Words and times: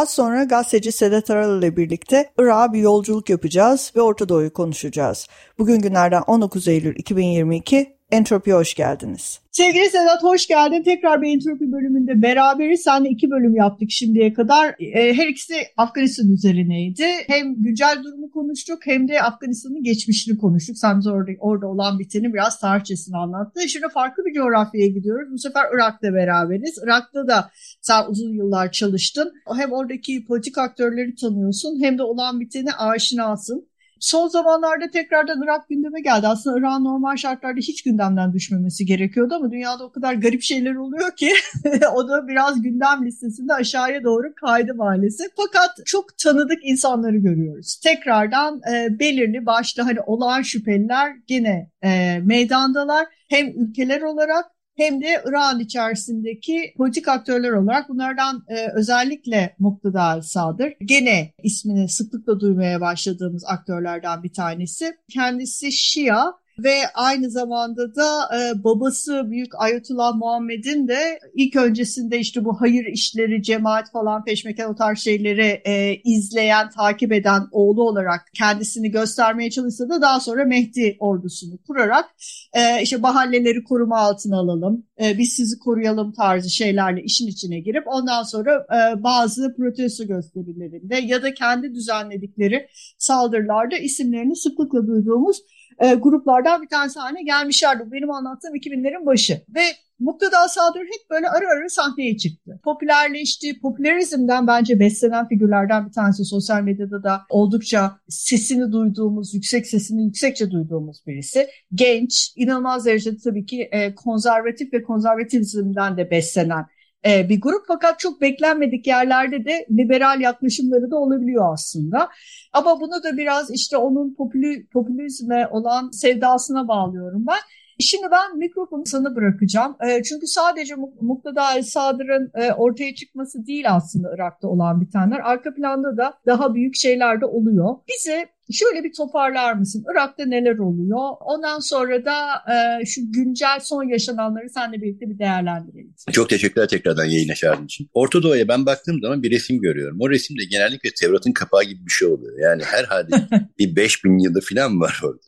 Az 0.00 0.10
sonra 0.10 0.44
gazeteci 0.44 0.92
Sedat 0.92 1.30
Aral 1.30 1.58
ile 1.58 1.76
birlikte 1.76 2.30
Irak'a 2.38 2.72
bir 2.72 2.78
yolculuk 2.78 3.30
yapacağız 3.30 3.92
ve 3.96 4.02
Orta 4.02 4.28
Doğu'yu 4.28 4.52
konuşacağız. 4.52 5.28
Bugün 5.58 5.80
günlerden 5.80 6.22
19 6.26 6.68
Eylül 6.68 6.96
2022 6.96 7.99
Entropi'ye 8.10 8.56
hoş 8.56 8.74
geldiniz. 8.74 9.40
Sevgili 9.50 9.90
Sedat 9.90 10.22
hoş 10.22 10.46
geldin. 10.46 10.82
Tekrar 10.82 11.22
bir 11.22 11.28
Entropi 11.28 11.72
bölümünde 11.72 12.22
beraberiz. 12.22 12.80
Seninle 12.80 13.08
iki 13.08 13.30
bölüm 13.30 13.54
yaptık 13.54 13.90
şimdiye 13.90 14.32
kadar. 14.32 14.74
E, 14.78 15.14
her 15.14 15.26
ikisi 15.26 15.54
Afganistan 15.76 16.32
üzerineydi. 16.32 17.06
Hem 17.26 17.62
güncel 17.62 18.00
durumu 18.04 18.30
konuştuk 18.30 18.78
hem 18.84 19.08
de 19.08 19.22
Afganistan'ın 19.22 19.82
geçmişini 19.82 20.38
konuştuk. 20.38 20.78
Sen 20.78 20.98
bize 20.98 21.10
orada, 21.10 21.30
orada 21.40 21.66
olan 21.66 21.98
biteni 21.98 22.34
biraz 22.34 22.60
tarihçesini 22.60 23.16
anlattı. 23.16 23.68
Şimdi 23.68 23.86
farklı 23.94 24.24
bir 24.24 24.34
coğrafyaya 24.34 24.86
gidiyoruz. 24.86 25.32
Bu 25.32 25.38
sefer 25.38 25.64
Irak'ta 25.74 26.14
beraberiz. 26.14 26.78
Irak'ta 26.84 27.28
da 27.28 27.50
sen 27.80 28.04
uzun 28.08 28.32
yıllar 28.32 28.72
çalıştın. 28.72 29.32
Hem 29.56 29.72
oradaki 29.72 30.24
politik 30.24 30.58
aktörleri 30.58 31.14
tanıyorsun 31.14 31.82
hem 31.82 31.98
de 31.98 32.02
olan 32.02 32.40
biteni 32.40 32.72
aşinasın. 32.72 33.70
Son 34.00 34.28
zamanlarda 34.28 34.90
tekrardan 34.90 35.42
Irak 35.42 35.68
gündeme 35.68 36.00
geldi. 36.00 36.28
Aslında 36.28 36.58
Irak'ın 36.58 36.84
normal 36.84 37.16
şartlarda 37.16 37.60
hiç 37.60 37.82
gündemden 37.82 38.32
düşmemesi 38.32 38.86
gerekiyordu 38.86 39.34
ama 39.34 39.50
dünyada 39.50 39.84
o 39.84 39.92
kadar 39.92 40.14
garip 40.14 40.42
şeyler 40.42 40.74
oluyor 40.74 41.16
ki 41.16 41.32
o 41.94 42.08
da 42.08 42.28
biraz 42.28 42.62
gündem 42.62 43.06
listesinde 43.06 43.54
aşağıya 43.54 44.04
doğru 44.04 44.34
kaydı 44.34 44.74
maalesef. 44.74 45.26
Fakat 45.36 45.86
çok 45.86 46.18
tanıdık 46.18 46.58
insanları 46.62 47.16
görüyoruz. 47.16 47.80
Tekrardan 47.84 48.60
e, 48.72 48.98
belirli 48.98 49.46
başlı 49.46 49.82
hani 49.82 50.00
olağan 50.00 50.42
şüpheliler 50.42 51.12
gene 51.26 51.70
e, 51.82 52.18
meydandalar. 52.18 53.06
Hem 53.28 53.48
ülkeler 53.48 54.02
olarak 54.02 54.44
hem 54.76 55.02
de 55.02 55.22
İran 55.28 55.60
içerisindeki 55.60 56.74
politik 56.76 57.08
aktörler 57.08 57.50
olarak 57.50 57.88
bunlardan 57.88 58.44
e, 58.48 58.68
özellikle 58.74 59.56
Muktadar 59.58 60.20
Sadır 60.20 60.72
gene 60.84 61.32
ismini 61.42 61.88
sıklıkla 61.88 62.40
duymaya 62.40 62.80
başladığımız 62.80 63.44
aktörlerden 63.46 64.22
bir 64.22 64.32
tanesi. 64.32 64.96
Kendisi 65.08 65.72
Şia 65.72 66.32
ve 66.64 66.74
aynı 66.94 67.30
zamanda 67.30 67.94
da 67.94 68.36
e, 68.36 68.64
babası 68.64 69.30
Büyük 69.30 69.60
Ayetullah 69.60 70.14
Muhammed'in 70.14 70.88
de 70.88 71.18
ilk 71.34 71.56
öncesinde 71.56 72.18
işte 72.18 72.44
bu 72.44 72.60
hayır 72.60 72.84
işleri, 72.86 73.42
cemaat 73.42 73.92
falan 73.92 74.24
peşmeken 74.24 74.68
o 74.68 74.74
tarz 74.74 74.98
şeyleri 74.98 75.62
e, 75.64 75.94
izleyen, 76.04 76.70
takip 76.70 77.12
eden 77.12 77.42
oğlu 77.52 77.82
olarak 77.82 78.20
kendisini 78.34 78.90
göstermeye 78.90 79.50
çalışsa 79.50 79.88
da 79.88 80.02
daha 80.02 80.20
sonra 80.20 80.44
Mehdi 80.44 80.96
ordusunu 81.00 81.58
kurarak 81.66 82.04
e, 82.52 82.82
işte 82.82 82.96
mahalleleri 82.96 83.64
koruma 83.64 83.98
altına 83.98 84.38
alalım, 84.38 84.86
e, 85.02 85.18
biz 85.18 85.32
sizi 85.32 85.58
koruyalım 85.58 86.12
tarzı 86.12 86.50
şeylerle 86.50 87.02
işin 87.02 87.26
içine 87.26 87.60
girip 87.60 87.84
ondan 87.86 88.22
sonra 88.22 88.66
e, 88.72 89.02
bazı 89.02 89.54
protesto 89.56 90.04
gösterilerinde 90.04 90.96
ya 90.96 91.22
da 91.22 91.34
kendi 91.34 91.74
düzenledikleri 91.74 92.66
saldırılarda 92.98 93.76
isimlerini 93.78 94.36
sıklıkla 94.36 94.86
duyduğumuz 94.86 95.42
e, 95.80 95.94
gruplardan 95.94 96.62
bir 96.62 96.68
tanesi 96.68 97.00
haline 97.00 97.22
gelmişlerdi. 97.22 97.92
Benim 97.92 98.10
anlattığım 98.10 98.54
2000'lerin 98.56 99.06
başı. 99.06 99.40
Ve 99.54 99.62
Mukteda 100.00 100.48
Sadır 100.48 100.80
hep 100.80 101.10
böyle 101.10 101.28
ara 101.28 101.48
ara 101.48 101.68
sahneye 101.68 102.16
çıktı. 102.16 102.60
Popülerleşti. 102.64 103.60
Popülerizmden 103.60 104.46
bence 104.46 104.80
beslenen 104.80 105.28
figürlerden 105.28 105.86
bir 105.86 105.92
tanesi. 105.92 106.24
Sosyal 106.24 106.62
medyada 106.62 107.02
da 107.02 107.22
oldukça 107.28 107.96
sesini 108.08 108.72
duyduğumuz, 108.72 109.34
yüksek 109.34 109.66
sesini 109.66 110.04
yüksekçe 110.04 110.50
duyduğumuz 110.50 111.06
birisi. 111.06 111.48
Genç, 111.74 112.32
inanılmaz 112.36 112.86
derecede 112.86 113.16
tabii 113.24 113.46
ki 113.46 113.68
e, 113.72 113.94
konservatif 113.94 114.72
ve 114.72 114.82
konservativizmden 114.82 115.96
de 115.96 116.10
beslenen 116.10 116.66
e, 117.06 117.28
bir 117.28 117.40
grup 117.40 117.64
fakat 117.68 117.98
çok 117.98 118.20
beklenmedik 118.20 118.86
yerlerde 118.86 119.44
de 119.44 119.66
liberal 119.70 120.20
yaklaşımları 120.20 120.90
da 120.90 120.96
olabiliyor 120.96 121.52
aslında. 121.52 122.08
Ama 122.52 122.80
bunu 122.80 123.02
da 123.02 123.16
biraz 123.16 123.50
işte 123.50 123.76
onun 123.76 124.14
popülü, 124.14 124.66
popülizme 124.66 125.48
olan 125.50 125.90
sevdasına 125.90 126.68
bağlıyorum 126.68 127.24
ben. 127.26 127.38
Şimdi 127.80 128.06
ben 128.10 128.38
mikrofonu 128.38 128.82
sana 128.86 129.16
bırakacağım. 129.16 129.76
E, 129.88 130.02
çünkü 130.02 130.26
sadece 130.26 130.74
Mukteda 131.00 131.54
El 131.54 131.62
Sadır'ın 131.62 132.30
e, 132.34 132.52
ortaya 132.52 132.94
çıkması 132.94 133.46
değil 133.46 133.64
aslında 133.74 134.14
Irak'ta 134.14 134.48
olan 134.48 134.80
bitenler. 134.80 135.20
Arka 135.24 135.54
planda 135.54 135.96
da 135.96 136.14
daha 136.26 136.54
büyük 136.54 136.76
şeyler 136.76 137.20
de 137.20 137.26
oluyor. 137.26 137.76
Bize 137.88 138.28
Şöyle 138.52 138.84
bir 138.84 138.92
toparlar 138.92 139.54
mısın? 139.54 139.84
Irak'ta 139.92 140.24
neler 140.26 140.58
oluyor? 140.58 140.98
Ondan 141.20 141.58
sonra 141.58 142.04
da 142.04 142.16
e, 142.52 142.86
şu 142.86 143.00
güncel 143.12 143.60
son 143.60 143.84
yaşananları 143.84 144.50
seninle 144.50 144.82
birlikte 144.82 145.10
bir 145.10 145.18
değerlendirelim. 145.18 145.94
Çok 146.12 146.28
teşekkürler 146.28 146.68
tekrardan 146.68 147.04
yayına 147.04 147.34
çağırdığın 147.34 147.64
için. 147.64 147.88
Orta 147.94 148.22
Doğu'ya 148.22 148.48
ben 148.48 148.66
baktığım 148.66 149.00
zaman 149.00 149.22
bir 149.22 149.30
resim 149.30 149.60
görüyorum. 149.60 149.96
O 150.00 150.10
resimde 150.10 150.44
genellikle 150.44 150.90
Tevrat'ın 151.00 151.32
kapağı 151.32 151.64
gibi 151.64 151.86
bir 151.86 151.90
şey 151.90 152.08
oluyor. 152.08 152.38
Yani 152.38 152.62
herhalde 152.64 153.16
bir 153.58 153.76
5000 153.76 154.18
yılı 154.18 154.40
falan 154.40 154.80
var 154.80 155.00
orada. 155.04 155.20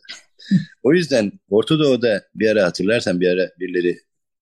O 0.82 0.92
yüzden 0.92 1.32
Orta 1.50 1.78
Doğu'da 1.78 2.22
bir 2.34 2.48
ara 2.48 2.64
hatırlarsan 2.64 3.20
bir 3.20 3.28
ara 3.28 3.50
birileri 3.60 3.98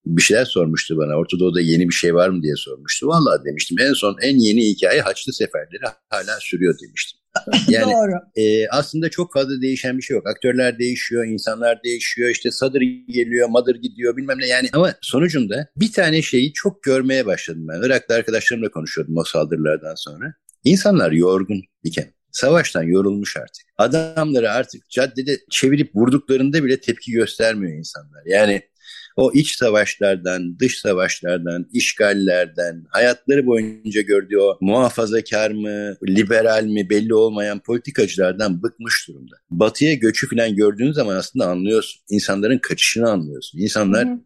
bir 0.07 0.23
şeyler 0.23 0.45
sormuştu 0.45 0.97
bana. 0.97 1.17
Orta 1.17 1.39
Doğu'da 1.39 1.61
yeni 1.61 1.89
bir 1.89 1.95
şey 1.95 2.15
var 2.15 2.29
mı 2.29 2.43
diye 2.43 2.57
sormuştu. 2.57 3.07
Vallahi 3.07 3.45
demiştim 3.45 3.79
en 3.81 3.93
son 3.93 4.17
en 4.23 4.37
yeni 4.37 4.69
hikaye 4.69 5.01
Haçlı 5.01 5.33
Seferleri 5.33 5.95
hala 6.09 6.39
sürüyor 6.41 6.75
demiştim. 6.83 7.21
Yani 7.69 7.93
Doğru. 7.93 8.13
E, 8.37 8.69
aslında 8.69 9.11
çok 9.11 9.33
fazla 9.33 9.61
değişen 9.63 9.99
bir 9.99 10.03
şey 10.03 10.15
yok. 10.17 10.27
Aktörler 10.27 10.79
değişiyor, 10.79 11.25
insanlar 11.25 11.83
değişiyor. 11.85 12.31
İşte 12.31 12.51
Sadır 12.51 12.81
geliyor, 13.09 13.49
Madır 13.49 13.77
gidiyor 13.77 14.17
bilmem 14.17 14.39
ne 14.39 14.47
yani. 14.47 14.69
Ama 14.73 14.95
sonucunda 15.01 15.69
bir 15.77 15.93
tane 15.93 16.23
şeyi 16.23 16.53
çok 16.53 16.83
görmeye 16.83 17.27
başladım 17.27 17.69
ben. 17.69 17.83
Irak'ta 17.83 18.15
arkadaşlarımla 18.15 18.71
konuşuyordum 18.71 19.17
o 19.17 19.25
saldırılardan 19.25 19.95
sonra. 19.95 20.35
İnsanlar 20.65 21.13
yorgun 21.13 21.63
iken. 21.85 22.13
Savaştan 22.33 22.83
yorulmuş 22.83 23.37
artık. 23.37 23.67
Adamları 23.79 24.53
artık 24.53 24.91
caddede 24.91 25.39
çevirip 25.51 25.97
vurduklarında 25.97 26.65
bile 26.65 26.81
tepki 26.81 27.13
göstermiyor 27.13 27.79
insanlar. 27.79 28.23
Yani 28.27 28.63
o 29.17 29.33
iç 29.35 29.57
savaşlardan, 29.57 30.59
dış 30.59 30.81
savaşlardan, 30.81 31.67
işgallerden, 31.73 32.85
hayatları 32.89 33.47
boyunca 33.47 34.01
gördüğü 34.01 34.39
o 34.39 34.59
muhafazakar 34.61 35.51
mı, 35.51 35.97
liberal 36.09 36.65
mi 36.65 36.91
belli 36.91 37.15
olmayan 37.15 37.59
politikacılardan 37.59 38.63
bıkmış 38.63 39.09
durumda. 39.09 39.37
Batıya 39.51 39.95
göçü 39.95 40.29
falan 40.29 40.57
gördüğün 40.57 40.93
zaman 40.93 41.17
aslında 41.17 41.47
anlıyorsun. 41.47 42.03
İnsanların 42.11 42.59
kaçışını 42.59 43.11
anlıyorsun. 43.11 43.59
İnsanlar 43.59 44.09
hı 44.09 44.19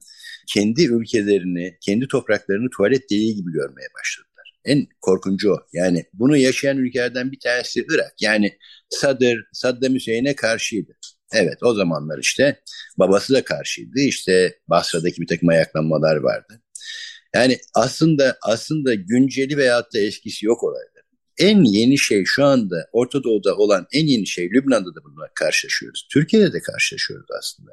kendi 0.46 0.84
ülkelerini, 0.84 1.76
kendi 1.80 2.08
topraklarını 2.08 2.70
tuvalet 2.70 3.10
deliği 3.10 3.34
gibi 3.34 3.52
görmeye 3.52 3.88
başladılar. 4.00 4.33
En 4.64 4.86
korkuncu 5.00 5.52
o. 5.52 5.58
Yani 5.72 6.04
bunu 6.12 6.36
yaşayan 6.36 6.78
ülkelerden 6.78 7.32
bir 7.32 7.40
tanesi 7.40 7.86
Irak. 7.90 8.14
Yani 8.20 8.58
Sadır, 8.88 9.44
Saddam 9.52 9.94
Hüseyin'e 9.94 10.36
karşıydı. 10.36 10.92
Evet 11.32 11.62
o 11.62 11.74
zamanlar 11.74 12.18
işte 12.18 12.60
babası 12.98 13.34
da 13.34 13.44
karşıydı. 13.44 14.00
İşte 14.00 14.58
Basra'daki 14.68 15.20
bir 15.20 15.26
takım 15.26 15.48
ayaklanmalar 15.48 16.16
vardı. 16.16 16.62
Yani 17.34 17.58
aslında 17.74 18.38
aslında 18.42 18.94
günceli 18.94 19.56
veyahut 19.56 19.94
da 19.94 19.98
eskisi 19.98 20.46
yok 20.46 20.62
olaylar. 20.62 21.04
En 21.38 21.64
yeni 21.64 21.98
şey 21.98 22.24
şu 22.24 22.44
anda 22.44 22.88
Orta 22.92 23.22
Doğu'da 23.22 23.56
olan 23.56 23.86
en 23.92 24.06
yeni 24.06 24.26
şey 24.26 24.50
Lübnan'da 24.50 24.94
da 24.94 25.04
bununla 25.04 25.28
karşılaşıyoruz. 25.34 26.08
Türkiye'de 26.12 26.52
de 26.52 26.60
karşılaşıyoruz 26.60 27.26
aslında. 27.38 27.70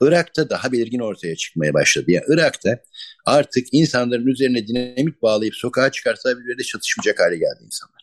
Irak'ta 0.00 0.50
daha 0.50 0.72
belirgin 0.72 1.00
ortaya 1.00 1.36
çıkmaya 1.36 1.74
başladı. 1.74 2.04
Yani 2.08 2.24
Irak'ta 2.28 2.78
artık 3.26 3.66
insanların 3.72 4.26
üzerine 4.26 4.66
dinamit 4.66 5.22
bağlayıp 5.22 5.54
sokağa 5.54 5.90
çıkarsa 5.90 6.30
birbirleriyle 6.30 6.62
çatışmayacak 6.62 7.20
hale 7.20 7.36
geldi 7.36 7.64
insanlar. 7.64 7.99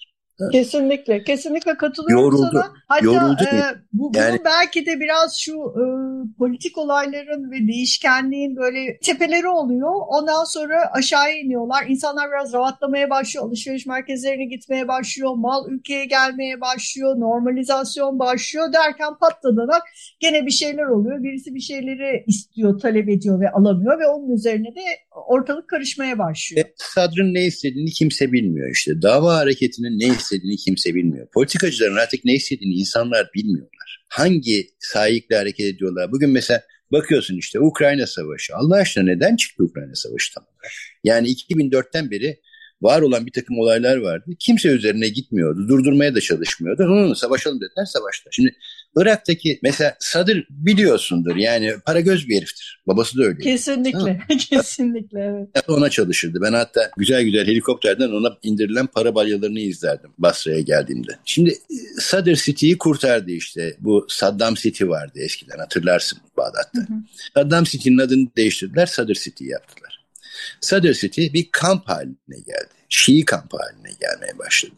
Kesinlikle, 0.52 1.24
kesinlikle 1.24 1.78
katılıyorum 1.78 2.26
Yoruldu. 2.26 2.50
sana. 2.52 2.74
Hatta 2.88 3.06
Yoruldu. 3.06 3.44
E, 3.44 3.62
bu, 3.94 4.12
yani... 4.16 4.40
belki 4.46 4.86
de 4.86 5.00
biraz 5.00 5.38
şu 5.40 5.54
e, 5.54 5.84
politik 6.38 6.78
olayların 6.78 7.52
ve 7.52 7.68
değişkenliğin 7.68 8.56
böyle 8.56 9.00
tepeleri 9.00 9.48
oluyor. 9.48 9.92
Ondan 10.08 10.44
sonra 10.44 10.92
aşağıya 10.94 11.38
iniyorlar. 11.38 11.86
İnsanlar 11.88 12.28
biraz 12.32 12.54
rahatlamaya 12.54 13.10
başlıyor. 13.10 13.46
Alışveriş 13.46 13.86
merkezlerine 13.86 14.46
gitmeye 14.46 14.88
başlıyor. 14.88 15.34
Mal 15.36 15.72
ülkeye 15.72 16.06
gelmeye 16.06 16.62
başlıyor. 16.62 17.20
Normalizasyon 17.20 18.20
başlıyor 18.20 18.74
derken 18.74 19.14
patladanak 19.20 19.82
gene 20.20 20.46
bir 20.46 20.52
şeyler 20.52 20.86
oluyor. 20.86 21.24
Birisi 21.24 21.56
bir 21.56 21.60
şeyleri 21.60 22.24
istiyor, 22.28 22.80
talep 22.80 23.10
ediyor 23.10 23.40
ve 23.40 23.52
alamıyor 23.52 24.00
ve 24.00 24.08
onun 24.08 24.36
üzerine 24.36 24.76
de 24.76 24.82
ortalık 25.28 25.68
karışmaya 25.70 26.20
başlıyor. 26.20 26.68
Sadr'ın 26.76 27.34
ne 27.34 27.46
istediğini 27.46 27.90
kimse 27.90 28.32
bilmiyor 28.32 28.72
işte. 28.72 29.02
Dava 29.02 29.36
hareketinin 29.36 30.00
ne 30.00 30.06
istediğini 30.06 30.27
kimse 30.66 30.96
bilmiyor. 30.96 31.28
Politikacıların 31.34 31.96
artık 31.96 32.26
ne 32.26 32.34
istediğini 32.34 32.74
insanlar 32.74 33.30
bilmiyorlar. 33.36 34.06
Hangi 34.10 34.70
sahikle 34.80 35.36
hareket 35.36 35.66
ediyorlar? 35.66 36.12
Bugün 36.12 36.30
mesela 36.30 36.64
bakıyorsun 36.92 37.38
işte 37.38 37.60
Ukrayna 37.60 38.08
Savaşı. 38.08 38.56
Allah 38.56 38.76
aşkına 38.76 39.04
neden 39.04 39.36
çıktı 39.36 39.64
Ukrayna 39.64 39.96
Savaşı 39.96 40.34
tam 40.34 40.46
Yani 41.04 41.28
2004'ten 41.28 42.12
beri 42.12 42.40
var 42.82 43.02
olan 43.02 43.26
bir 43.26 43.32
takım 43.32 43.60
olaylar 43.60 43.98
vardı. 43.98 44.32
Kimse 44.40 44.70
üzerine 44.70 45.10
gitmiyordu. 45.10 45.68
Durdurmaya 45.68 46.16
da 46.16 46.22
çalışmıyordu. 46.22 46.84
Hı, 46.84 47.16
savaşalım 47.16 47.62
dediler 47.62 47.86
savaşta. 47.86 48.30
Şimdi 48.32 48.56
Irak'taki 48.96 49.60
mesela 49.64 49.96
Sadır 50.00 50.48
biliyorsundur 50.50 51.36
yani 51.36 51.74
para 51.86 52.00
göz 52.00 52.28
bir 52.28 52.38
heriftir. 52.38 52.82
Babası 52.88 53.18
da 53.18 53.24
öyle. 53.24 53.40
Kesinlikle. 53.40 54.20
Kesinlikle 54.50 55.20
evet. 55.20 55.70
Ona 55.70 55.90
çalışırdı. 55.90 56.40
Ben 56.42 56.54
hatta 56.54 56.92
güzel 56.98 57.24
güzel 57.24 57.48
helikopterden 57.48 58.10
ona 58.10 58.38
indirilen 58.44 58.88
para 58.88 59.16
balyalarını 59.16 59.60
izlerdim 59.60 60.12
Basra'ya 60.18 60.60
geldiğimde. 60.60 61.12
Şimdi 61.26 61.50
e, 61.50 61.76
Sadr 62.00 62.34
City'yi 62.34 62.78
kurtardı 62.78 63.32
işte. 63.32 63.76
Bu 63.80 64.06
Saddam 64.10 64.56
City 64.56 64.86
vardı 64.86 65.20
eskiden 65.20 65.58
hatırlarsın 65.58 66.20
Bağdat'ta. 66.38 66.80
Hı 66.80 66.84
hı. 66.84 66.98
Saddam 67.34 67.64
City'nin 67.64 67.98
adını 67.98 68.28
değiştirdiler 68.38 68.86
Sadr 68.86 69.14
City 69.14 69.46
yaptılar. 69.46 70.06
Sadr 70.62 70.94
City 70.94 71.28
bir 71.34 71.48
kamp 71.52 71.90
haline 71.90 72.40
geldi. 72.46 72.77
Şii 72.90 73.26
kampı 73.26 73.58
haline 73.58 73.96
gelmeye 74.00 74.40
başladı. 74.40 74.74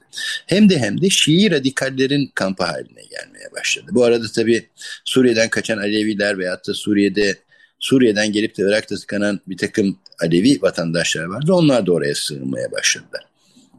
Hem 0.48 0.70
de 0.70 0.78
hem 0.80 1.02
de 1.02 1.10
Şii 1.10 1.52
radikallerin 1.52 2.32
kampı 2.36 2.64
haline 2.64 3.02
gelmeye 3.10 3.52
başladı. 3.52 3.86
Bu 3.92 4.04
arada 4.04 4.26
tabii 4.36 4.70
Suriye'den 5.06 5.50
kaçan 5.50 5.78
Aleviler 5.78 6.38
veyahut 6.38 6.68
da 6.68 6.74
Suriye'de 6.74 7.38
Suriye'den 7.80 8.32
gelip 8.32 8.58
de 8.58 8.64
Irak'ta 8.64 8.96
tıkanan 8.96 9.40
bir 9.48 9.58
takım 9.58 10.00
Alevi 10.22 10.62
vatandaşlar 10.62 11.24
vardı. 11.24 11.54
Onlar 11.54 11.86
da 11.86 11.92
oraya 11.92 12.16
sığınmaya 12.16 12.72
başladılar. 12.72 13.26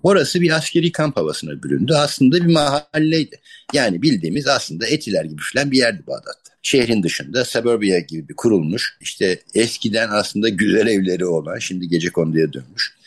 Orası 0.03 0.41
bir 0.41 0.57
askeri 0.57 0.93
kamp 0.93 1.17
havasına 1.17 1.63
büründü. 1.63 1.93
Aslında 1.93 2.37
bir 2.37 2.53
mahalleydi. 2.53 3.41
Yani 3.75 4.03
bildiğimiz 4.03 4.47
aslında 4.47 4.87
Etiler 4.87 5.25
gibi 5.25 5.43
falan 5.53 5.71
bir 5.71 5.79
yerdi 5.79 6.07
Bağdat'ta 6.07 6.51
şehrin 6.63 7.03
dışında 7.03 7.45
suburbia 7.45 7.99
gibi 7.99 8.29
bir 8.29 8.35
kurulmuş 8.35 8.97
işte 9.01 9.39
eskiden 9.55 10.09
aslında 10.11 10.49
güzel 10.49 10.87
evleri 10.87 11.27
olan 11.27 11.59
şimdi 11.59 11.89
gece 11.89 12.11
konduya 12.11 12.53
dönmüş 12.53 13.00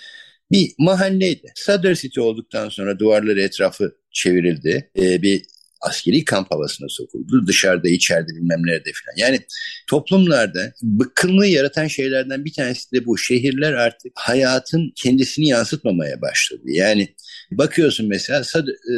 bir 0.53 0.73
mahalleydi. 0.79 1.53
Sadr 1.55 1.93
City 1.93 2.19
olduktan 2.19 2.69
sonra 2.69 2.99
duvarları 2.99 3.41
etrafı 3.41 3.95
çevrildi. 4.11 4.91
Ee, 4.99 5.21
bir 5.21 5.41
askeri 5.81 6.25
kamp 6.25 6.51
havasına 6.51 6.87
sokuldu. 6.89 7.47
Dışarıda, 7.47 7.89
içeride 7.89 8.27
bilmem 8.35 8.61
nerede 8.65 8.91
falan. 9.05 9.27
Yani 9.27 9.39
toplumlarda 9.87 10.73
bıkkınlığı 10.83 11.47
yaratan 11.47 11.87
şeylerden 11.87 12.45
bir 12.45 12.53
tanesi 12.53 12.91
de 12.91 13.05
bu. 13.05 13.17
Şehirler 13.17 13.73
artık 13.73 14.11
hayatın 14.15 14.91
kendisini 14.95 15.47
yansıtmamaya 15.47 16.21
başladı. 16.21 16.61
Yani 16.65 17.15
bakıyorsun 17.51 18.07
mesela 18.07 18.43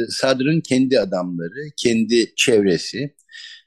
Sadr'ın 0.08 0.60
kendi 0.60 1.00
adamları, 1.00 1.70
kendi 1.76 2.34
çevresi 2.36 3.14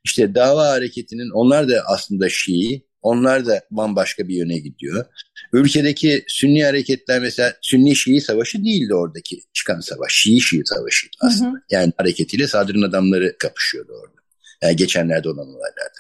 işte 0.03 0.35
dava 0.35 0.67
hareketinin 0.67 1.29
onlar 1.29 1.69
da 1.69 1.83
aslında 1.87 2.29
Şii, 2.29 2.88
onlar 3.01 3.45
da 3.45 3.61
bambaşka 3.71 4.27
bir 4.27 4.35
yöne 4.35 4.57
gidiyor. 4.57 5.05
Ülkedeki 5.53 6.23
Sünni 6.27 6.65
hareketler 6.65 7.19
mesela 7.19 7.53
Sünni 7.61 7.95
Şii 7.95 8.21
savaşı 8.21 8.63
değildi 8.63 8.93
oradaki 8.93 9.41
çıkan 9.53 9.79
savaş. 9.79 10.13
Şii 10.13 10.41
Şii 10.41 10.61
savaşıydı 10.65 11.15
aslında. 11.21 11.49
Hı 11.49 11.53
hı. 11.53 11.61
Yani 11.71 11.93
hareketiyle 11.97 12.47
Sadr'ın 12.47 12.81
adamları 12.81 13.35
kapışıyordu 13.39 13.91
orada. 14.03 14.19
Yani 14.61 14.75
geçenlerde 14.75 15.29
olan 15.29 15.47
olaylarda. 15.47 15.99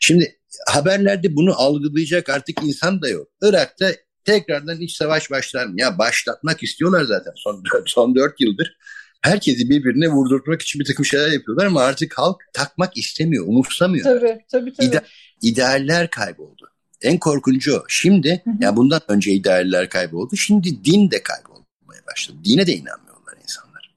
Şimdi 0.00 0.36
haberlerde 0.68 1.36
bunu 1.36 1.60
algılayacak 1.60 2.28
artık 2.28 2.62
insan 2.62 3.02
da 3.02 3.08
yok. 3.08 3.28
Irak'ta 3.42 3.92
tekrardan 4.24 4.80
iç 4.80 4.96
savaş 4.96 5.30
başlar 5.30 5.66
mı? 5.66 5.74
Ya 5.80 5.98
başlatmak 5.98 6.62
istiyorlar 6.62 7.04
zaten 7.04 7.32
son, 7.36 7.64
son 7.86 8.14
4 8.14 8.40
yıldır 8.40 8.76
herkesi 9.22 9.70
birbirine 9.70 10.08
vurdurtmak 10.08 10.62
için 10.62 10.80
bir 10.80 10.84
takım 10.84 11.04
şeyler 11.04 11.30
yapıyorlar 11.30 11.66
ama 11.66 11.82
artık 11.82 12.18
halk 12.18 12.36
takmak 12.52 12.96
istemiyor, 12.96 13.46
umursamıyor. 13.46 14.04
Tabii, 14.04 14.38
tabii, 14.52 14.72
tabii. 14.72 14.86
İde 14.86 15.00
idealler 15.42 16.10
kayboldu. 16.10 16.70
En 17.02 17.18
korkuncu 17.18 17.76
o. 17.76 17.84
Şimdi, 17.88 18.42
hı. 18.44 18.50
yani 18.60 18.76
bundan 18.76 19.00
önce 19.08 19.32
idealler 19.32 19.88
kayboldu. 19.88 20.36
Şimdi 20.36 20.84
din 20.84 21.10
de 21.10 21.22
kaybolmaya 21.22 22.02
başladı. 22.12 22.38
Dine 22.44 22.66
de 22.66 22.72
inanmıyorlar 22.72 23.34
insanlar. 23.42 23.94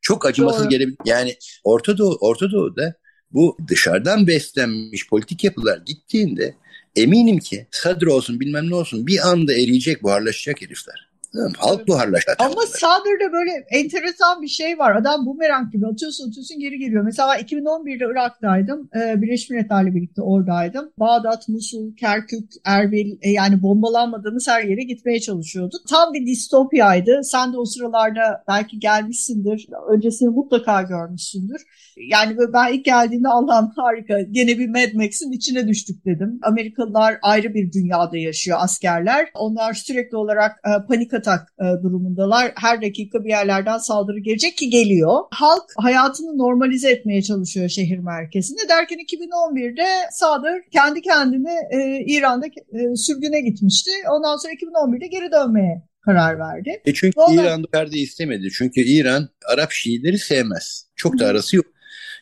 Çok 0.00 0.26
acımasız 0.26 0.68
gelebilir. 0.68 0.98
Yani 1.04 1.36
Orta, 1.64 1.98
Doğu, 1.98 2.18
Orta 2.20 2.50
Doğu'da 2.52 2.94
bu 3.30 3.56
dışarıdan 3.68 4.26
beslenmiş 4.26 5.08
politik 5.08 5.44
yapılar 5.44 5.78
gittiğinde 5.86 6.54
eminim 6.96 7.38
ki 7.38 7.66
sadr 7.70 8.06
olsun 8.06 8.40
bilmem 8.40 8.70
ne 8.70 8.74
olsun 8.74 9.06
bir 9.06 9.28
anda 9.28 9.52
eriyecek, 9.52 10.02
buharlaşacak 10.02 10.62
herifler. 10.62 11.11
Halk 11.58 11.88
buharlaştı. 11.88 12.32
Ama 12.38 12.62
Sadr'da 12.66 13.32
böyle 13.32 13.50
enteresan 13.70 14.42
bir 14.42 14.48
şey 14.48 14.78
var. 14.78 14.96
Adam 14.96 15.26
bumerang 15.26 15.72
gibi 15.72 15.86
atıyorsun 15.86 16.28
atıyorsun 16.28 16.58
geri 16.58 16.78
geliyor. 16.78 17.04
Mesela 17.04 17.36
2011'de 17.36 18.04
Irak'taydım. 18.12 18.90
Ee, 18.96 19.22
Birleşmiş 19.22 19.50
Milletler'le 19.50 19.94
birlikte 19.94 20.22
oradaydım. 20.22 20.92
Bağdat, 20.98 21.48
Musul, 21.48 21.96
Kerkük, 21.96 22.50
Erbil 22.64 23.16
e, 23.22 23.30
yani 23.30 23.62
bombalanmadığımız 23.62 24.48
her 24.48 24.64
yere 24.64 24.82
gitmeye 24.82 25.20
çalışıyorduk. 25.20 25.80
Tam 25.88 26.12
bir 26.12 26.26
distopyaydı. 26.26 27.20
Sen 27.22 27.52
de 27.52 27.58
o 27.58 27.64
sıralarda 27.64 28.44
belki 28.48 28.78
gelmişsindir. 28.78 29.68
Öncesini 29.88 30.28
mutlaka 30.28 30.82
görmüşsündür. 30.82 31.62
Yani 32.10 32.36
ben 32.52 32.72
ilk 32.72 32.84
geldiğinde 32.84 33.28
Allah'ım 33.28 33.72
harika 33.76 34.20
gene 34.20 34.58
bir 34.58 34.68
Mad 34.68 34.94
Max'in 34.94 35.32
içine 35.32 35.68
düştük 35.68 36.04
dedim. 36.04 36.40
Amerikalılar 36.42 37.18
ayrı 37.22 37.54
bir 37.54 37.72
dünyada 37.72 38.16
yaşıyor 38.16 38.58
askerler. 38.60 39.30
Onlar 39.34 39.72
sürekli 39.72 40.16
olarak 40.16 40.52
e, 40.66 40.86
panik 40.86 41.12
atak 41.22 41.48
e, 41.60 41.82
durumundalar. 41.82 42.52
Her 42.56 42.82
dakika 42.82 43.24
bir 43.24 43.28
yerlerden 43.28 43.78
saldırı 43.78 44.18
gelecek 44.18 44.56
ki 44.56 44.70
geliyor. 44.70 45.20
Halk 45.30 45.64
hayatını 45.76 46.38
normalize 46.38 46.90
etmeye 46.90 47.22
çalışıyor 47.22 47.68
şehir 47.68 47.98
merkezinde. 47.98 48.60
Derken 48.68 48.98
2011'de 48.98 49.86
Sadır 50.12 50.62
kendi 50.72 51.02
kendine 51.02 51.54
e, 51.70 52.04
İran'da 52.06 52.46
e, 52.46 52.96
sürgüne 52.96 53.40
gitmişti. 53.40 53.90
Ondan 54.10 54.36
sonra 54.36 54.52
2011'de 54.52 55.06
geri 55.06 55.32
dönmeye 55.32 55.82
karar 56.04 56.38
verdi. 56.38 56.80
E 56.84 56.94
çünkü 56.94 57.20
Ondan... 57.20 57.44
İran 57.44 57.64
perde 57.72 57.98
istemedi. 57.98 58.48
Çünkü 58.58 58.80
İran 58.80 59.28
Arap 59.48 59.72
Şiileri 59.72 60.18
sevmez. 60.18 60.86
Çok 60.96 61.18
da 61.18 61.26
arası 61.26 61.56
yok. 61.56 61.66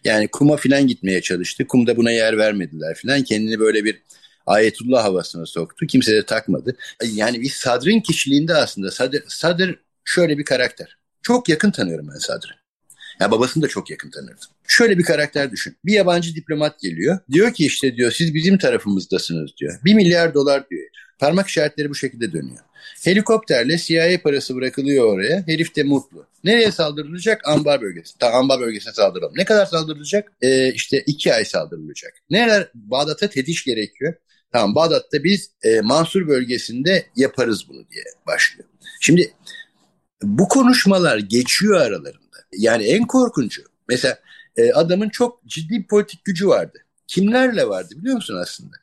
Yani 0.05 0.29
kuma 0.29 0.57
filan 0.57 0.87
gitmeye 0.87 1.21
çalıştı. 1.21 1.67
Kumda 1.67 1.97
buna 1.97 2.11
yer 2.11 2.39
vermediler 2.39 2.95
filan. 2.95 3.23
Kendini 3.23 3.59
böyle 3.59 3.85
bir 3.85 4.03
Ayetullah 4.51 5.05
havasına 5.05 5.47
soktu. 5.47 5.87
Kimse 5.87 6.13
de 6.13 6.27
takmadı. 6.27 6.77
Yani 7.13 7.41
bir 7.41 7.51
Sadr'ın 7.51 8.01
kişiliğinde 8.01 8.55
aslında 8.55 8.91
Sadr, 8.91 9.17
Sadr 9.29 9.75
şöyle 10.05 10.39
bir 10.39 10.45
karakter. 10.45 10.97
Çok 11.23 11.49
yakın 11.49 11.71
tanıyorum 11.71 12.09
ben 12.15 12.19
Sadr'ı. 12.19 12.61
Ya 13.21 13.31
babasını 13.31 13.63
da 13.63 13.69
çok 13.69 13.91
yakın 13.91 14.11
tanırdım. 14.11 14.49
Şöyle 14.67 14.99
bir 14.99 15.05
karakter 15.05 15.51
düşün. 15.51 15.77
Bir 15.85 15.93
yabancı 15.93 16.35
diplomat 16.35 16.81
geliyor. 16.81 17.19
Diyor 17.33 17.55
ki 17.55 17.67
işte 17.67 17.97
diyor 17.97 18.13
siz 18.13 18.35
bizim 18.35 18.59
tarafımızdasınız 18.59 19.51
diyor. 19.57 19.81
Bir 19.85 19.95
milyar 19.95 20.35
dolar 20.35 20.71
diyor. 20.71 20.89
Parmak 21.19 21.49
işaretleri 21.49 21.91
bu 21.91 21.95
şekilde 21.95 22.33
dönüyor. 22.33 22.65
Helikopterle 23.05 23.79
CIA 23.79 24.23
parası 24.23 24.57
bırakılıyor 24.57 25.05
oraya. 25.05 25.47
Herif 25.47 25.77
de 25.77 25.83
mutlu. 25.83 26.27
Nereye 26.45 26.73
saldırılacak? 26.73 27.49
Ambar 27.49 27.81
bölgesi. 27.81 28.19
Ta 28.19 28.31
ambar 28.31 28.61
bölgesine 28.61 28.93
saldıralım. 28.93 29.35
Ne 29.37 29.45
kadar 29.45 29.67
saldırılacak? 29.67 30.33
Ee, 30.43 30.73
işte 30.73 31.03
iki 31.07 31.35
ay 31.35 31.45
saldırılacak. 31.45 32.13
Neler? 32.31 32.69
Bağdat'a 32.75 33.29
tetiş 33.29 33.65
gerekiyor. 33.65 34.15
Tamam 34.53 34.75
Bağdat'ta 34.75 35.25
biz 35.25 35.51
e, 35.63 35.81
Mansur 35.81 36.29
bölgesinde 36.29 37.07
yaparız 37.17 37.69
bunu 37.69 37.91
diye 37.91 38.05
başlıyor. 38.27 38.69
Şimdi 39.01 39.35
bu 40.23 40.49
konuşmalar 40.49 41.19
geçiyor 41.19 41.81
aralarında. 41.81 42.37
Yani 42.53 42.85
en 42.85 43.07
korkuncu. 43.07 43.63
Mesela 43.89 44.19
e, 44.57 44.73
adamın 44.73 45.09
çok 45.09 45.47
ciddi 45.47 45.79
bir 45.79 45.87
politik 45.87 46.25
gücü 46.25 46.49
vardı. 46.49 46.79
Kimlerle 47.07 47.69
vardı 47.69 47.95
biliyor 47.97 48.15
musun 48.15 48.37
aslında? 48.43 48.77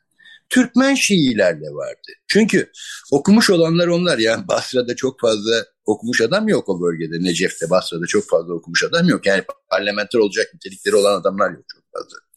Türkmen 0.50 0.94
Şiilerle 0.94 1.70
vardı. 1.70 2.08
Çünkü 2.26 2.70
okumuş 3.10 3.50
olanlar 3.50 3.86
onlar. 3.86 4.18
Yani 4.18 4.44
Basra'da 4.48 4.96
çok 4.96 5.20
fazla 5.20 5.64
okumuş 5.84 6.20
adam 6.20 6.48
yok 6.48 6.68
o 6.68 6.80
bölgede. 6.80 7.24
Necef'te, 7.24 7.70
Basra'da 7.70 8.06
çok 8.06 8.28
fazla 8.28 8.54
okumuş 8.54 8.84
adam 8.84 9.08
yok. 9.08 9.26
Yani 9.26 9.44
parlamenter 9.70 10.18
olacak 10.18 10.54
nitelikleri 10.54 10.96
olan 10.96 11.20
adamlar 11.20 11.50
yok 11.50 11.64
çok 11.68 11.82
fazla. 11.92 12.27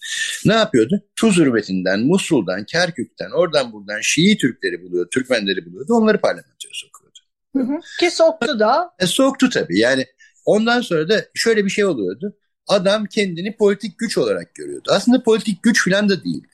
Ne 0.45 0.53
yapıyordu? 0.53 1.03
Tuz 1.15 1.37
hürmetinden, 1.37 1.99
Musul'dan, 1.99 2.65
Kerkük'ten, 2.65 3.31
oradan 3.31 3.73
buradan 3.73 3.99
Şii 4.01 4.37
Türkleri 4.37 4.83
buluyor, 4.83 5.07
Türkmenleri 5.09 5.65
buluyordu. 5.65 5.93
Onları 5.93 6.21
parlamentoya 6.21 6.71
sokuyordu. 6.73 7.19
Hı 7.55 7.59
hı. 7.59 7.79
Ki 7.99 8.11
soktu 8.11 8.59
da. 8.59 8.91
E, 8.99 9.07
soktu 9.07 9.49
tabii. 9.49 9.79
Yani 9.79 10.05
ondan 10.45 10.81
sonra 10.81 11.09
da 11.09 11.25
şöyle 11.33 11.65
bir 11.65 11.69
şey 11.69 11.85
oluyordu. 11.85 12.37
Adam 12.67 13.05
kendini 13.05 13.57
politik 13.57 13.97
güç 13.97 14.17
olarak 14.17 14.55
görüyordu. 14.55 14.89
Aslında 14.91 15.23
politik 15.23 15.63
güç 15.63 15.89
falan 15.89 16.09
da 16.09 16.23
değildi. 16.23 16.47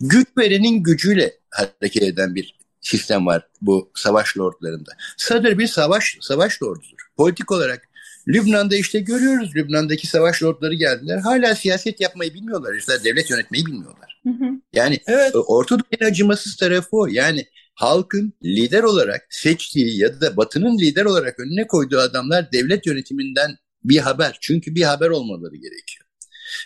Güç 0.00 0.26
verenin 0.38 0.82
gücüyle 0.82 1.38
hareket 1.50 2.02
eden 2.02 2.34
bir 2.34 2.58
sistem 2.80 3.26
var 3.26 3.48
bu 3.62 3.90
savaş 3.94 4.38
lordlarında. 4.38 4.90
Sadr 5.16 5.58
bir 5.58 5.66
savaş 5.66 6.18
savaş 6.20 6.62
lordudur. 6.62 7.08
Politik 7.16 7.52
olarak 7.52 7.88
Lübnan'da 8.28 8.76
işte 8.76 9.00
görüyoruz 9.00 9.56
Lübnan'daki 9.56 10.06
savaş 10.06 10.42
lordları 10.42 10.74
geldiler. 10.74 11.18
Hala 11.18 11.54
siyaset 11.54 12.00
yapmayı 12.00 12.34
bilmiyorlar. 12.34 12.74
İşte 12.74 12.92
devlet 13.04 13.30
yönetmeyi 13.30 13.66
bilmiyorlar. 13.66 14.20
Hı 14.22 14.30
hı. 14.30 14.50
Yani 14.72 14.98
evet. 15.06 15.32
Orta 15.34 15.78
Doğu'nun 15.78 16.10
acımasız 16.10 16.56
tarafı 16.56 16.96
o. 16.96 17.06
Yani 17.06 17.46
halkın 17.74 18.32
lider 18.44 18.82
olarak 18.82 19.26
seçtiği 19.30 19.98
ya 19.98 20.20
da 20.20 20.36
Batı'nın 20.36 20.78
lider 20.78 21.04
olarak 21.04 21.40
önüne 21.40 21.66
koyduğu 21.66 21.98
adamlar 21.98 22.52
devlet 22.52 22.86
yönetiminden 22.86 23.56
bir 23.84 23.98
haber. 23.98 24.38
Çünkü 24.40 24.74
bir 24.74 24.82
haber 24.82 25.08
olmaları 25.08 25.56
gerekiyor. 25.56 26.06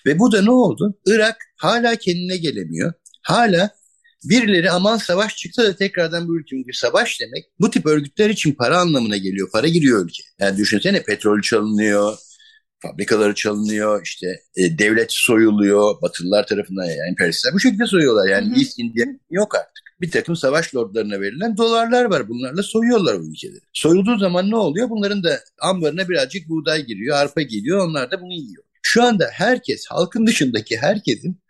Ve 0.06 0.18
bu 0.18 0.32
da 0.32 0.42
ne 0.42 0.50
oldu? 0.50 0.98
Irak 1.06 1.36
hala 1.56 1.96
kendine 1.96 2.36
gelemiyor. 2.36 2.92
Hala 3.22 3.70
birileri 4.24 4.70
aman 4.70 4.96
savaş 4.96 5.36
çıktı 5.36 5.62
da 5.62 5.76
tekrardan 5.76 6.28
bu 6.28 6.38
ülke. 6.38 6.48
Çünkü 6.48 6.72
savaş 6.72 7.20
demek 7.20 7.44
bu 7.60 7.70
tip 7.70 7.86
örgütler 7.86 8.30
için 8.30 8.52
para 8.52 8.78
anlamına 8.78 9.16
geliyor. 9.16 9.50
Para 9.52 9.68
giriyor 9.68 10.04
ülke. 10.04 10.22
Yani 10.40 10.56
düşünsene 10.56 11.02
petrol 11.02 11.40
çalınıyor, 11.40 12.16
fabrikaları 12.78 13.34
çalınıyor, 13.34 14.02
işte 14.04 14.26
e, 14.56 14.78
devlet 14.78 15.12
soyuluyor, 15.12 16.02
Batılılar 16.02 16.46
tarafından 16.46 16.84
yani 16.84 17.08
emperyalistler 17.08 17.54
bu 17.54 17.60
şekilde 17.60 17.86
soyuyorlar. 17.86 18.28
Yani 18.28 18.50
hı 18.50 18.58
East 18.58 18.78
India 18.78 19.06
yok 19.30 19.54
artık. 19.54 19.88
Bir 20.00 20.10
takım 20.10 20.36
savaş 20.36 20.74
lordlarına 20.74 21.20
verilen 21.20 21.56
dolarlar 21.56 22.04
var. 22.04 22.28
Bunlarla 22.28 22.62
soyuyorlar 22.62 23.14
o 23.14 23.22
ülkeleri. 23.22 23.60
Soyulduğu 23.72 24.18
zaman 24.18 24.50
ne 24.50 24.56
oluyor? 24.56 24.90
Bunların 24.90 25.24
da 25.24 25.40
ambarına 25.60 26.08
birazcık 26.08 26.48
buğday 26.48 26.86
giriyor, 26.86 27.16
arpa 27.16 27.42
geliyor. 27.42 27.88
Onlar 27.88 28.10
da 28.10 28.20
bunu 28.20 28.32
yiyor. 28.32 28.64
Şu 28.82 29.02
anda 29.02 29.28
herkes, 29.32 29.86
halkın 29.88 30.26
dışındaki 30.26 30.76
herkesin 30.76 31.40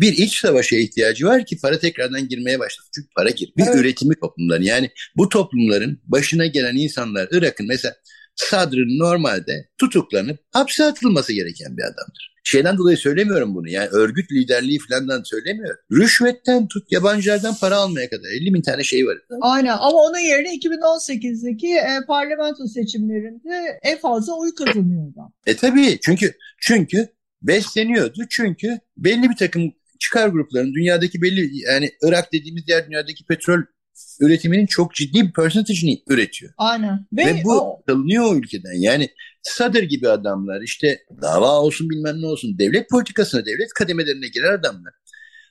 bir 0.00 0.12
iç 0.12 0.40
savaşa 0.40 0.76
ihtiyacı 0.76 1.26
var 1.26 1.46
ki 1.46 1.58
para 1.62 1.78
tekrardan 1.78 2.28
girmeye 2.28 2.58
başlasın. 2.58 2.90
Çünkü 2.94 3.08
para 3.16 3.30
gir. 3.30 3.52
Bir 3.56 3.64
evet. 3.66 3.76
üretimi 3.76 4.14
toplumlar. 4.20 4.60
Yani 4.60 4.90
bu 5.16 5.28
toplumların 5.28 6.00
başına 6.04 6.46
gelen 6.46 6.76
insanlar 6.76 7.28
Irak'ın 7.30 7.66
mesela 7.66 7.94
Sadr'ın 8.36 8.98
normalde 8.98 9.68
tutuklanıp 9.78 10.38
hapse 10.50 10.84
atılması 10.84 11.32
gereken 11.32 11.76
bir 11.76 11.82
adamdır. 11.82 12.34
Şeyden 12.46 12.78
dolayı 12.78 12.96
söylemiyorum 12.96 13.54
bunu. 13.54 13.68
Yani 13.68 13.88
örgüt 13.88 14.32
liderliği 14.32 14.78
falan 14.78 15.22
söylemiyorum. 15.22 15.80
Rüşvetten 15.92 16.68
tut 16.68 16.92
yabancılardan 16.92 17.54
para 17.60 17.76
almaya 17.76 18.10
kadar 18.10 18.28
50 18.28 18.54
bin 18.54 18.62
tane 18.62 18.84
şey 18.84 19.06
var. 19.06 19.18
Aynen 19.40 19.72
ama 19.72 19.98
onun 19.98 20.18
yerine 20.18 20.54
2018'deki 20.54 21.68
e, 21.68 22.06
parlamento 22.06 22.66
seçimlerinde 22.66 23.78
en 23.82 23.98
fazla 23.98 24.34
oy 24.34 24.54
kazanıyordu. 24.54 25.32
E 25.46 25.56
tabii 25.56 25.98
çünkü 26.02 26.34
çünkü 26.60 27.08
besleniyordu. 27.42 28.22
Çünkü 28.30 28.80
belli 28.96 29.30
bir 29.30 29.36
takım 29.36 29.72
çıkar 30.00 30.28
grupların 30.28 30.74
dünyadaki 30.74 31.22
belli 31.22 31.58
yani 31.58 31.90
Irak 32.02 32.32
dediğimiz 32.32 32.66
diğer 32.66 32.86
dünyadaki 32.86 33.24
petrol 33.24 33.60
üretiminin 34.20 34.66
çok 34.66 34.94
ciddi 34.94 35.22
bir 35.22 35.32
percentage'ini 35.32 36.02
üretiyor. 36.08 36.52
Aynen. 36.58 37.06
Ve, 37.12 37.26
Ve 37.26 37.44
bu 37.44 37.60
o... 37.60 37.82
alınıyor 37.88 38.24
o 38.24 38.36
ülkeden. 38.36 38.80
Yani 38.80 39.08
Sadır 39.42 39.82
gibi 39.82 40.08
adamlar 40.08 40.62
işte 40.62 40.98
dava 41.22 41.60
olsun 41.60 41.90
bilmem 41.90 42.22
ne 42.22 42.26
olsun 42.26 42.58
devlet 42.58 42.90
politikasına, 42.90 43.46
devlet 43.46 43.72
kademelerine 43.74 44.28
girer 44.28 44.52
adamlar. 44.52 44.92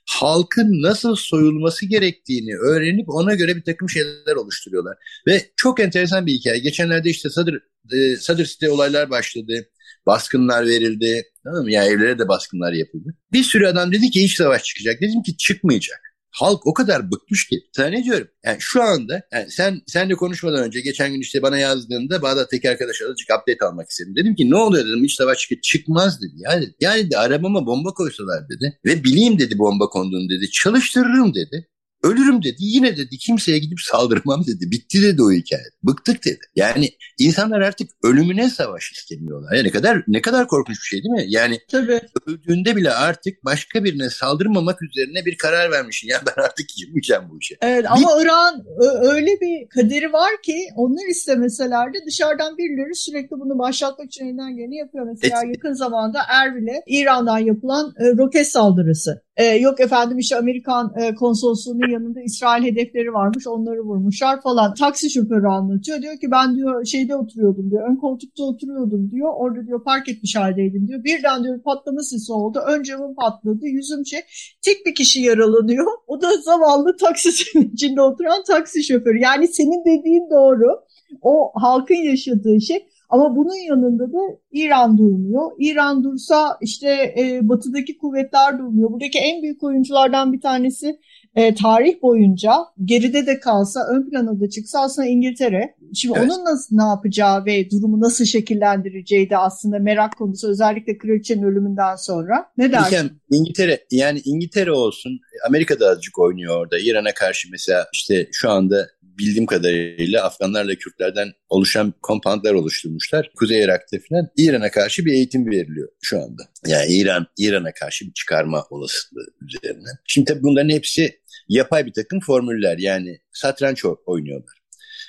Halkın 0.09 0.81
nasıl 0.81 1.15
soyulması 1.15 1.85
gerektiğini 1.85 2.55
öğrenip 2.55 3.09
ona 3.09 3.35
göre 3.35 3.55
bir 3.55 3.63
takım 3.63 3.89
şeyler 3.89 4.35
oluşturuyorlar. 4.35 4.97
Ve 5.27 5.41
çok 5.55 5.79
enteresan 5.79 6.25
bir 6.25 6.33
hikaye. 6.33 6.59
Geçenlerde 6.59 7.09
işte 7.09 7.29
Sadır, 7.29 7.59
e, 7.93 8.15
Sadır 8.15 8.45
site 8.45 8.69
olaylar 8.69 9.09
başladı. 9.09 9.69
Baskınlar 10.05 10.65
verildi. 10.65 11.23
Tamam 11.43 11.63
mı? 11.63 11.71
Yani 11.71 11.87
evlere 11.87 12.19
de 12.19 12.27
baskınlar 12.27 12.73
yapıldı. 12.73 13.15
Bir 13.31 13.43
sürü 13.43 13.67
adam 13.67 13.91
dedi 13.91 14.09
ki 14.09 14.23
iç 14.23 14.37
savaş 14.37 14.63
çıkacak. 14.63 15.01
Dedim 15.01 15.23
ki 15.23 15.37
çıkmayacak. 15.37 15.99
Halk 16.33 16.67
o 16.67 16.73
kadar 16.73 17.11
bıkmış 17.11 17.47
ki. 17.47 17.59
Sana 17.75 17.87
ne 17.87 18.03
diyorum? 18.03 18.27
Yani 18.45 18.57
şu 18.59 18.83
anda 18.83 19.21
yani 19.33 19.51
sen 19.51 19.81
senle 19.87 20.13
konuşmadan 20.15 20.63
önce 20.63 20.81
geçen 20.81 21.13
gün 21.13 21.21
işte 21.21 21.41
bana 21.41 21.57
yazdığında 21.57 22.21
Bağdat'taki 22.21 22.69
arkadaş 22.69 23.01
azıcık 23.01 23.27
update 23.29 23.65
almak 23.65 23.89
istedim. 23.89 24.15
Dedim 24.15 24.35
ki 24.35 24.49
ne 24.49 24.55
oluyor 24.55 24.85
dedim 24.85 25.03
iç 25.03 25.15
savaş 25.15 25.39
çıkıp 25.39 25.63
çıkmaz 25.63 26.21
dedi. 26.21 26.33
Yani, 26.35 26.65
yani 26.79 27.11
de 27.11 27.17
arabama 27.17 27.65
bomba 27.65 27.93
koysalar 27.93 28.49
dedi 28.49 28.79
ve 28.85 29.03
bileyim 29.03 29.39
dedi 29.39 29.57
bomba 29.57 29.89
konduğunu 29.89 30.29
dedi 30.29 30.51
çalıştırırım 30.51 31.35
dedi. 31.35 31.67
Ölürüm 32.03 32.43
dedi. 32.43 32.55
Yine 32.59 32.97
dedi 32.97 33.17
kimseye 33.17 33.59
gidip 33.59 33.79
saldırmam 33.79 34.43
dedi. 34.47 34.71
Bitti 34.71 35.01
dedi 35.03 35.21
o 35.23 35.31
hikaye. 35.31 35.63
Bıktık 35.83 36.25
dedi. 36.25 36.39
Yani 36.55 36.89
insanlar 37.19 37.61
artık 37.61 37.89
ölümüne 38.03 38.49
savaş 38.49 38.91
istemiyorlar. 38.91 39.55
Yani 39.55 39.67
ne 39.67 39.71
kadar 39.71 40.03
ne 40.07 40.21
kadar 40.21 40.47
korkunç 40.47 40.77
bir 40.77 40.87
şey 40.87 41.03
değil 41.03 41.13
mi? 41.13 41.25
Yani 41.27 41.59
Tabii. 41.71 42.01
öldüğünde 42.27 42.75
bile 42.75 42.91
artık 42.91 43.45
başka 43.45 43.83
birine 43.83 44.09
saldırmamak 44.09 44.81
üzerine 44.81 45.25
bir 45.25 45.37
karar 45.37 45.71
vermişsin. 45.71 46.07
Ya 46.07 46.21
ben 46.27 46.43
artık 46.43 46.69
girmeyeceğim 46.77 47.23
bu 47.29 47.39
işe. 47.39 47.55
Evet 47.61 47.85
ama 47.89 48.19
bir... 48.19 48.25
Irak'ın 48.25 48.65
öyle 49.03 49.31
bir 49.41 49.69
kaderi 49.69 50.13
var 50.13 50.41
ki 50.45 50.67
onlar 50.75 51.09
istemeseler 51.09 51.93
de 51.93 51.97
dışarıdan 52.07 52.57
birileri 52.57 52.95
sürekli 52.95 53.39
bunu 53.39 53.59
başlatmak 53.59 54.07
için 54.07 54.25
elinden 54.25 54.55
geleni 54.55 54.77
yapıyor. 54.77 55.05
Mesela 55.05 55.41
Et... 55.43 55.55
yakın 55.55 55.73
zamanda 55.73 56.19
Erbil'e 56.29 56.83
İran'dan 56.87 57.39
yapılan 57.39 57.93
e, 57.99 58.17
roket 58.17 58.47
saldırısı. 58.47 59.23
E, 59.37 59.43
yok 59.45 59.79
efendim 59.79 60.17
işte 60.17 60.35
Amerikan 60.35 60.93
e, 60.97 61.15
konsolosluğunun 61.15 61.91
yanında 61.91 62.21
İsrail 62.21 62.63
hedefleri 62.63 63.13
varmış 63.13 63.47
onları 63.47 63.81
vurmuşlar 63.81 64.41
falan. 64.41 64.73
Taksi 64.73 65.09
şoförü 65.09 65.47
anlatıyor. 65.47 66.01
Diyor 66.01 66.17
ki 66.17 66.31
ben 66.31 66.55
diyor 66.55 66.85
şeyde 66.85 67.15
oturuyordum 67.15 67.71
diyor. 67.71 67.89
Ön 67.89 67.95
koltukta 67.95 68.43
oturuyordum 68.43 69.11
diyor. 69.11 69.29
Orada 69.35 69.67
diyor 69.67 69.83
park 69.83 70.09
etmiş 70.09 70.35
haldeydim 70.35 70.87
diyor. 70.87 71.03
Birden 71.03 71.43
diyor 71.43 71.61
patlama 71.61 72.01
sesi 72.03 72.33
oldu. 72.33 72.59
Ön 72.67 72.83
camım 72.83 73.15
patladı. 73.15 73.65
Yüzüm 73.65 74.05
şey. 74.05 74.19
Tek 74.61 74.85
bir 74.85 74.95
kişi 74.95 75.21
yaralanıyor. 75.21 75.85
O 76.07 76.21
da 76.21 76.37
zavallı 76.37 76.97
taksisinin 76.97 77.69
içinde 77.73 78.01
oturan 78.01 78.43
taksi 78.47 78.83
şoförü. 78.83 79.19
Yani 79.19 79.47
senin 79.47 79.85
dediğin 79.85 80.29
doğru. 80.29 80.83
O 81.21 81.51
halkın 81.55 81.95
yaşadığı 81.95 82.61
şey. 82.61 82.87
Ama 83.13 83.35
bunun 83.35 83.67
yanında 83.69 84.13
da 84.13 84.19
İran 84.51 84.97
durmuyor. 84.97 85.51
İran 85.59 86.03
dursa 86.03 86.57
işte 86.61 87.13
e, 87.17 87.49
batıdaki 87.49 87.97
kuvvetler 87.97 88.59
durmuyor. 88.59 88.91
Buradaki 88.91 89.19
en 89.19 89.41
büyük 89.41 89.63
oyunculardan 89.63 90.33
bir 90.33 90.41
tanesi 90.41 90.99
e, 91.35 91.55
tarih 91.55 92.01
boyunca 92.01 92.53
geride 92.85 93.25
de 93.25 93.39
kalsa 93.39 93.79
ön 93.91 94.09
plana 94.09 94.39
da 94.39 94.49
çıksa 94.49 94.79
aslında 94.79 95.07
İngiltere. 95.07 95.75
Şimdi 95.95 96.19
evet. 96.19 96.31
onun 96.31 96.45
nasıl 96.45 96.75
ne 96.75 96.83
yapacağı 96.83 97.45
ve 97.45 97.71
durumu 97.71 98.01
nasıl 98.01 98.25
şekillendireceği 98.25 99.29
de 99.29 99.37
aslında 99.37 99.79
merak 99.79 100.17
konusu 100.17 100.49
özellikle 100.49 100.97
kraliçenin 100.97 101.43
ölümünden 101.43 101.95
sonra. 101.95 102.45
Ne 102.57 102.71
dersin? 102.71 103.11
İngiltere 103.31 103.85
yani 103.91 104.21
İngiltere 104.25 104.71
olsun 104.71 105.19
Amerika 105.47 105.79
da 105.79 105.87
azıcık 105.87 106.19
oynuyor 106.19 106.61
orada. 106.61 106.79
İran'a 106.79 107.13
karşı 107.13 107.47
mesela 107.51 107.87
işte 107.93 108.27
şu 108.31 108.49
anda 108.49 108.87
bildiğim 109.17 109.45
kadarıyla 109.45 110.23
Afganlarla 110.23 110.75
Kürtlerden 110.75 111.31
oluşan 111.49 111.93
kompandlar 112.01 112.53
oluşturmuşlar. 112.53 113.31
Kuzey 113.35 113.63
Irak'ta 113.63 113.97
falan 114.09 114.29
İran'a 114.37 114.71
karşı 114.71 115.05
bir 115.05 115.13
eğitim 115.13 115.51
veriliyor 115.51 115.89
şu 116.01 116.21
anda. 116.21 116.43
Yani 116.67 116.93
İran 116.93 117.27
İran'a 117.37 117.73
karşı 117.73 118.05
bir 118.05 118.13
çıkarma 118.13 118.65
olasılığı 118.69 119.25
üzerinden. 119.41 119.95
Şimdi 120.07 120.25
tabii 120.25 120.43
bunların 120.43 120.69
hepsi 120.69 121.19
yapay 121.49 121.85
bir 121.85 121.93
takım 121.93 122.19
formüller 122.19 122.77
yani 122.77 123.19
satranç 123.33 123.85
oynuyorlar. 124.05 124.57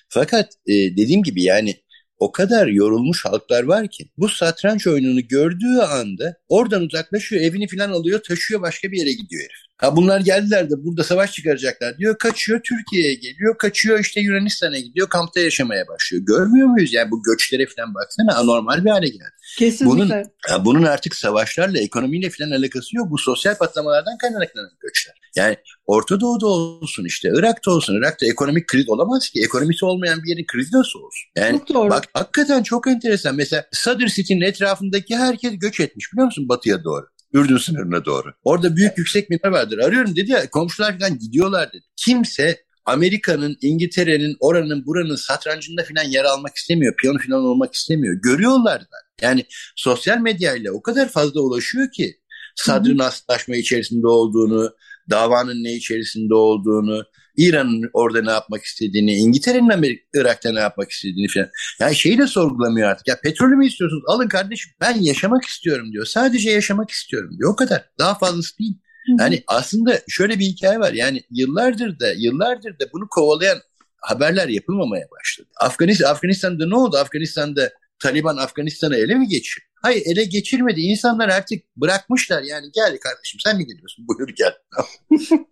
Fakat 0.08 0.52
e, 0.66 0.72
dediğim 0.72 1.22
gibi 1.22 1.42
yani 1.42 1.84
o 2.18 2.32
kadar 2.32 2.66
yorulmuş 2.66 3.24
halklar 3.24 3.62
var 3.62 3.88
ki 3.88 4.08
bu 4.18 4.28
satranç 4.28 4.86
oyununu 4.86 5.28
gördüğü 5.28 5.78
anda 5.78 6.36
oradan 6.48 6.82
uzaklaşıyor 6.82 7.42
evini 7.42 7.68
falan 7.68 7.90
alıyor 7.90 8.22
taşıyor 8.22 8.62
başka 8.62 8.92
bir 8.92 8.98
yere 8.98 9.12
gidiyor 9.12 9.42
herif. 9.42 9.73
Ha 9.76 9.96
bunlar 9.96 10.20
geldiler 10.20 10.70
de 10.70 10.74
burada 10.84 11.04
savaş 11.04 11.32
çıkaracaklar 11.32 11.98
diyor. 11.98 12.18
Kaçıyor 12.18 12.60
Türkiye'ye 12.62 13.14
geliyor. 13.14 13.58
Kaçıyor 13.58 14.00
işte 14.00 14.20
Yunanistan'a 14.20 14.78
gidiyor. 14.78 15.08
Kampta 15.08 15.40
yaşamaya 15.40 15.88
başlıyor. 15.88 16.24
Görmüyor 16.26 16.68
muyuz? 16.68 16.92
Yani 16.92 17.10
bu 17.10 17.22
göçlere 17.22 17.66
falan 17.76 17.94
baksana 17.94 18.34
anormal 18.36 18.84
bir 18.84 18.90
hale 18.90 19.08
geldi. 19.08 19.30
Kesinlikle. 19.58 20.24
Bunun, 20.48 20.64
bunun 20.64 20.82
artık 20.82 21.14
savaşlarla, 21.14 21.78
ekonomiyle 21.78 22.30
falan 22.30 22.50
alakası 22.50 22.96
yok. 22.96 23.10
Bu 23.10 23.18
sosyal 23.18 23.58
patlamalardan 23.58 24.18
kaynaklanan 24.18 24.70
göçler. 24.80 25.14
Yani 25.36 25.56
Orta 25.86 26.20
Doğu'da 26.20 26.46
olsun 26.46 27.04
işte, 27.04 27.28
Irak'ta 27.34 27.70
olsun. 27.70 27.98
Irak'ta 27.98 28.26
ekonomik 28.26 28.66
kriz 28.66 28.88
olamaz 28.88 29.28
ki. 29.28 29.40
Ekonomisi 29.44 29.84
olmayan 29.84 30.22
bir 30.22 30.28
yerin 30.28 30.46
krizi 30.46 30.76
nasıl 30.76 30.98
olsun? 30.98 31.30
Yani 31.36 31.58
çok 31.58 31.68
doğru. 31.68 31.90
bak 31.90 32.04
hakikaten 32.14 32.62
çok 32.62 32.88
enteresan. 32.88 33.36
Mesela 33.36 33.66
Sadr 33.72 34.06
City'nin 34.06 34.40
etrafındaki 34.40 35.16
herkes 35.16 35.58
göç 35.58 35.80
etmiş 35.80 36.12
biliyor 36.12 36.26
musun 36.26 36.48
batıya 36.48 36.84
doğru. 36.84 37.06
Ürdün 37.34 37.56
sınırına 37.56 38.04
doğru. 38.04 38.34
Orada 38.44 38.76
büyük 38.76 38.98
yüksek 38.98 39.30
bina 39.30 39.52
vardır. 39.52 39.78
Arıyorum 39.78 40.16
dedi 40.16 40.30
ya 40.30 40.50
komşular 40.50 40.98
falan 40.98 41.18
gidiyorlar 41.18 41.72
dedi. 41.72 41.84
Kimse 41.96 42.64
Amerika'nın, 42.84 43.56
İngiltere'nin, 43.60 44.36
oranın, 44.40 44.86
buranın 44.86 45.16
satrancında 45.16 45.84
falan 45.84 46.08
yer 46.08 46.24
almak 46.24 46.56
istemiyor. 46.56 46.96
Piyano 46.96 47.18
falan 47.18 47.44
olmak 47.44 47.74
istemiyor. 47.74 48.14
Görüyorlar 48.22 48.80
da. 48.80 48.96
Yani 49.22 49.44
sosyal 49.76 50.18
medyayla 50.18 50.72
o 50.72 50.82
kadar 50.82 51.08
fazla 51.08 51.40
ulaşıyor 51.40 51.90
ki 51.92 52.16
Sadr'ın 52.56 52.98
aslaşma 52.98 53.56
içerisinde 53.56 54.06
olduğunu, 54.06 54.70
davanın 55.10 55.64
ne 55.64 55.72
içerisinde 55.72 56.34
olduğunu, 56.34 57.04
İran'ın 57.36 57.90
orada 57.92 58.22
ne 58.22 58.30
yapmak 58.30 58.64
istediğini, 58.64 59.14
İngiltere'nin 59.14 60.00
Irak'ta 60.14 60.52
ne 60.52 60.60
yapmak 60.60 60.90
istediğini 60.90 61.28
falan. 61.28 61.50
Yani 61.80 61.96
şeyi 61.96 62.18
de 62.18 62.26
sorgulamıyor 62.26 62.88
artık. 62.88 63.08
Ya 63.08 63.20
petrolü 63.20 63.56
mü 63.56 63.66
istiyorsunuz? 63.66 64.02
Alın 64.06 64.28
kardeşim 64.28 64.72
ben 64.80 65.00
yaşamak 65.00 65.44
istiyorum 65.44 65.92
diyor. 65.92 66.06
Sadece 66.06 66.50
yaşamak 66.50 66.90
istiyorum 66.90 67.30
diyor. 67.38 67.52
O 67.52 67.56
kadar. 67.56 67.84
Daha 67.98 68.18
fazlası 68.18 68.58
değil. 68.58 68.78
Yani 69.18 69.42
aslında 69.46 70.00
şöyle 70.08 70.38
bir 70.38 70.44
hikaye 70.44 70.80
var. 70.80 70.92
Yani 70.92 71.22
yıllardır 71.30 72.00
da 72.00 72.12
yıllardır 72.12 72.78
da 72.78 72.84
bunu 72.92 73.08
kovalayan 73.08 73.58
haberler 74.00 74.48
yapılmamaya 74.48 75.06
başladı. 75.10 75.48
Afganistan 75.60 76.10
Afganistan'da 76.10 76.66
ne 76.66 76.76
oldu? 76.76 76.96
Afganistan'da 76.96 77.70
Taliban 77.98 78.36
Afganistan'ı 78.36 78.96
ele 78.96 79.14
mi 79.14 79.28
geçirdi? 79.28 79.64
Hayır 79.82 80.02
ele 80.06 80.24
geçirmedi. 80.24 80.80
İnsanlar 80.80 81.28
artık 81.28 81.64
bırakmışlar 81.76 82.42
yani 82.42 82.66
gel 82.74 82.98
kardeşim 82.98 83.40
sen 83.44 83.56
mi 83.56 83.66
geliyorsun? 83.66 84.06
Buyur 84.08 84.28
gel. 84.28 84.54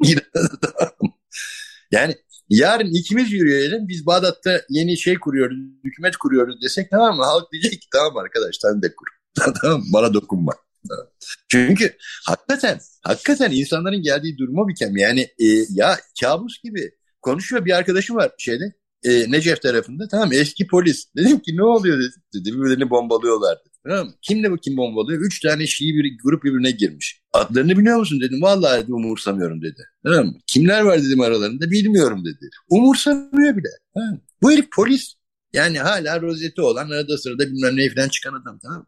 yani 1.92 2.14
yarın 2.48 2.94
ikimiz 2.94 3.32
yürüyelim 3.32 3.88
biz 3.88 4.06
Bağdat'ta 4.06 4.62
yeni 4.68 4.98
şey 4.98 5.14
kuruyoruz, 5.14 5.58
hükümet 5.84 6.16
kuruyoruz 6.16 6.62
desek 6.62 6.90
tamam 6.90 7.16
mı? 7.16 7.24
Halk 7.24 7.52
diyecek 7.52 7.72
ki 7.72 7.88
tamam 7.92 8.16
arkadaş 8.16 8.56
sen 8.62 8.82
de 8.82 8.94
kur. 8.94 9.06
tamam 9.62 9.82
bana 9.92 10.14
dokunma. 10.14 10.52
Çünkü 11.48 11.96
hakikaten 12.26 12.80
hakikaten 13.02 13.50
insanların 13.50 14.02
geldiği 14.02 14.38
duruma 14.38 14.68
bir 14.68 14.74
kem. 14.74 14.96
Yani 14.96 15.20
e, 15.20 15.46
ya 15.70 15.98
kabus 16.20 16.62
gibi 16.62 16.90
konuşuyor 17.22 17.64
bir 17.64 17.72
arkadaşım 17.72 18.16
var 18.16 18.32
şeyde 18.38 18.72
e, 19.04 19.30
Necef 19.30 19.62
tarafında 19.62 20.08
tamam 20.08 20.32
eski 20.32 20.66
polis. 20.66 21.06
Dedim 21.16 21.40
ki 21.40 21.56
ne 21.56 21.62
oluyor 21.62 21.98
dedi. 21.98 22.44
birbirlerini 22.44 22.90
bombalıyorlar 22.90 23.58
dedi. 23.60 23.74
Tamam 23.86 24.06
mı? 24.06 24.12
Kimle 24.22 24.50
bu 24.50 24.56
kim 24.56 24.76
bombalıyor? 24.76 25.20
Üç 25.20 25.40
tane 25.40 25.66
Şii 25.66 25.94
bir 25.94 26.18
grup 26.24 26.44
birbirine 26.44 26.70
girmiş. 26.70 27.21
Adlarını 27.32 27.78
biliyor 27.78 27.98
musun 27.98 28.20
dedim. 28.20 28.42
Vallahi 28.42 28.82
dedi, 28.82 28.92
umursamıyorum 28.92 29.62
dedi. 29.62 29.82
Tamam 30.04 30.26
mı? 30.26 30.34
Kimler 30.46 30.80
var 30.82 30.98
dedim 31.02 31.20
aralarında 31.20 31.70
bilmiyorum 31.70 32.24
dedi. 32.24 32.50
Umursamıyor 32.68 33.56
bile. 33.56 33.68
Tamam 33.94 34.20
Bu 34.42 34.52
herif 34.52 34.66
polis. 34.76 35.14
Yani 35.52 35.78
hala 35.78 36.20
rozeti 36.20 36.60
olan 36.60 36.90
arada 36.90 37.18
sırada 37.18 37.46
bilmem 37.46 37.76
ne 37.76 37.94
falan 37.94 38.08
çıkan 38.08 38.34
adam 38.34 38.58
tamam 38.62 38.78
mı? 38.78 38.86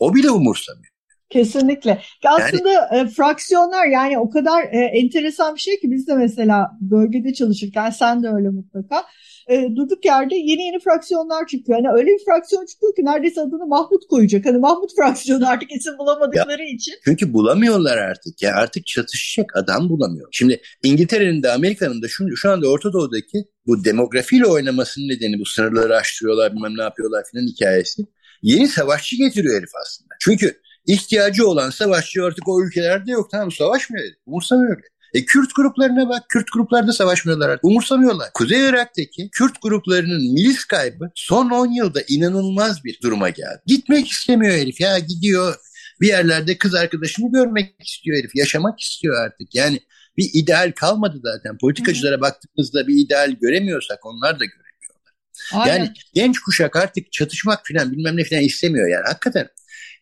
O 0.00 0.14
bile 0.14 0.30
umursamıyor. 0.30 0.92
Kesinlikle. 1.30 2.02
Aslında 2.24 2.72
yani, 2.72 2.98
e, 3.00 3.06
fraksiyonlar 3.06 3.86
yani 3.86 4.18
o 4.18 4.30
kadar 4.30 4.62
e, 4.62 4.78
enteresan 4.78 5.54
bir 5.54 5.60
şey 5.60 5.80
ki 5.80 5.90
biz 5.90 6.08
de 6.08 6.14
mesela 6.14 6.70
bölgede 6.80 7.34
çalışırken 7.34 7.90
sen 7.90 8.22
de 8.22 8.28
öyle 8.28 8.48
mutlaka 8.48 9.04
e, 9.48 9.76
durduk 9.76 10.04
yerde 10.04 10.34
yeni 10.34 10.62
yeni 10.62 10.78
fraksiyonlar 10.78 11.46
çıkıyor. 11.46 11.78
Yani 11.78 11.98
öyle 11.98 12.06
bir 12.06 12.24
fraksiyon 12.24 12.66
çıkıyor 12.66 12.94
ki 12.94 13.04
neredeyse 13.04 13.40
adını 13.40 13.66
Mahmut 13.66 14.06
koyacak. 14.08 14.46
Hani 14.46 14.58
Mahmut 14.58 14.96
fraksiyonu 14.96 15.48
artık 15.48 15.72
isim 15.72 15.98
bulamadıkları 15.98 16.62
ya, 16.62 16.68
için. 16.74 16.94
Çünkü 17.04 17.32
bulamıyorlar 17.32 17.96
artık. 17.98 18.42
Ya 18.42 18.54
artık 18.54 18.86
çatışacak 18.86 19.56
adam 19.56 19.88
bulamıyor. 19.88 20.28
Şimdi 20.32 20.60
İngiltere'nin 20.82 21.42
de 21.42 21.50
Amerika'nın 21.50 22.02
da 22.02 22.08
şu, 22.08 22.36
şu 22.36 22.50
anda 22.50 22.68
Orta 22.68 22.92
Doğu'daki 22.92 23.44
bu 23.66 23.84
demografiyle 23.84 24.46
oynamasının 24.46 25.08
nedeni 25.08 25.38
bu 25.40 25.44
sınırları 25.44 25.96
aştırıyorlar 25.96 26.52
bilmem 26.52 26.76
ne 26.76 26.82
yapıyorlar 26.82 27.24
filan 27.30 27.46
hikayesi. 27.46 28.02
Yeni 28.42 28.68
savaşçı 28.68 29.16
getiriyor 29.16 29.58
herif 29.58 29.70
aslında. 29.82 30.14
Çünkü 30.20 30.60
ihtiyacı 30.86 31.48
olan 31.48 31.70
savaşçı 31.70 32.24
artık 32.24 32.48
o 32.48 32.62
ülkelerde 32.62 33.10
yok. 33.12 33.30
Tamam 33.30 33.52
savaşmıyor. 33.52 34.06
Umursamıyor. 34.26 34.82
E 35.14 35.24
Kürt 35.24 35.54
gruplarına 35.56 36.08
bak. 36.08 36.22
Kürt 36.28 36.52
gruplarda 36.52 36.92
savaşmıyorlar 36.92 37.48
artık. 37.48 37.64
Umursamıyorlar. 37.64 38.28
Kuzey 38.34 38.68
Irak'taki 38.68 39.30
Kürt 39.30 39.62
gruplarının 39.62 40.32
milis 40.32 40.64
kaybı 40.64 41.10
son 41.14 41.50
10 41.50 41.72
yılda 41.72 42.00
inanılmaz 42.08 42.84
bir 42.84 43.00
duruma 43.02 43.28
geldi. 43.28 43.60
Gitmek 43.66 44.08
istemiyor 44.08 44.54
herif 44.54 44.80
ya 44.80 44.98
gidiyor 44.98 45.54
bir 46.00 46.08
yerlerde 46.08 46.58
kız 46.58 46.74
arkadaşını 46.74 47.32
görmek 47.32 47.74
istiyor 47.84 48.18
herif. 48.18 48.30
Yaşamak 48.34 48.80
istiyor 48.80 49.24
artık. 49.24 49.54
Yani 49.54 49.80
bir 50.16 50.30
ideal 50.32 50.72
kalmadı 50.76 51.20
zaten. 51.22 51.58
Politikacılara 51.58 52.20
baktığımızda 52.20 52.86
bir 52.86 53.04
ideal 53.04 53.30
göremiyorsak 53.30 54.06
onlar 54.06 54.40
da 54.40 54.44
göremiyorlar. 54.44 55.12
Aynen. 55.52 55.78
Yani 55.78 55.92
genç 56.14 56.38
kuşak 56.38 56.76
artık 56.76 57.12
çatışmak 57.12 57.60
falan 57.72 57.92
bilmem 57.92 58.16
ne 58.16 58.24
falan 58.24 58.42
istemiyor 58.42 58.88
yani 58.88 59.04
hakikaten. 59.06 59.48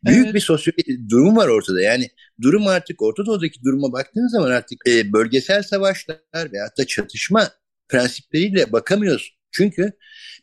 Büyük 0.04 0.24
evet. 0.24 0.34
bir 0.34 0.40
sosyolojik 0.40 1.10
durum 1.10 1.36
var 1.36 1.48
ortada. 1.48 1.80
Yani 1.80 2.08
durum 2.42 2.66
artık 2.66 3.02
Orta 3.02 3.26
Doğu'daki 3.26 3.64
duruma 3.64 3.92
baktığınız 3.92 4.32
zaman 4.32 4.50
artık 4.50 4.88
e, 4.88 5.12
bölgesel 5.12 5.62
savaşlar 5.62 6.18
veyahut 6.52 6.78
da 6.78 6.86
çatışma 6.86 7.48
prensipleriyle 7.88 8.72
bakamıyorsun. 8.72 9.36
Çünkü 9.52 9.92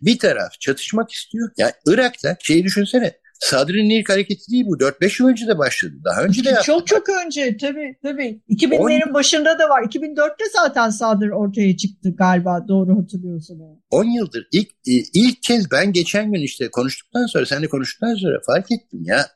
bir 0.02 0.20
taraf 0.20 0.60
çatışmak 0.60 1.12
istiyor. 1.12 1.50
Yani 1.58 1.72
Irak'ta 1.88 2.38
şeyi 2.42 2.64
düşünsene 2.64 3.22
Sadri'nin 3.42 3.90
ilk 3.90 4.10
hareketi 4.10 4.52
değil 4.52 4.66
bu. 4.68 4.78
4-5 4.78 5.22
yıl 5.22 5.30
önce 5.30 5.48
de 5.48 5.58
başladı. 5.58 5.94
Daha 6.06 6.24
önce 6.24 6.44
de 6.44 6.50
yaptı. 6.50 6.66
Çok 6.66 6.88
çok 6.88 7.10
önce 7.10 7.58
tabii 7.58 7.98
tabii. 8.04 8.42
2000'lerin 8.50 9.10
10... 9.10 9.14
başında 9.14 9.60
da 9.60 9.70
var. 9.70 9.84
2004'te 9.84 10.44
zaten 10.54 10.90
Sadr 10.90 11.30
ortaya 11.30 11.78
çıktı 11.78 12.16
galiba 12.16 12.66
doğru 12.68 13.00
hatırlıyorsun. 13.00 13.62
10 13.90 14.04
yıldır 14.06 14.48
ilk 14.52 14.70
e, 14.70 14.94
ilk 15.14 15.44
kez 15.44 15.72
ben 15.72 15.94
geçen 15.94 16.32
gün 16.32 16.42
işte 16.42 16.72
konuştuktan 16.72 17.26
sonra 17.26 17.46
seninle 17.46 17.68
konuştuktan 17.68 18.16
sonra 18.16 18.40
fark 18.46 18.72
ettim 18.72 19.00
ya 19.04 19.28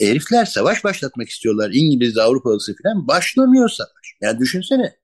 herifler 0.00 0.44
savaş 0.44 0.84
başlatmak 0.84 1.28
istiyorlar. 1.28 1.70
İngiliz, 1.72 2.18
Avrupalısı 2.18 2.74
falan 2.82 3.08
başlamıyor 3.08 3.68
savaş. 3.68 4.16
Yani 4.20 4.38
düşünsene 4.38 4.96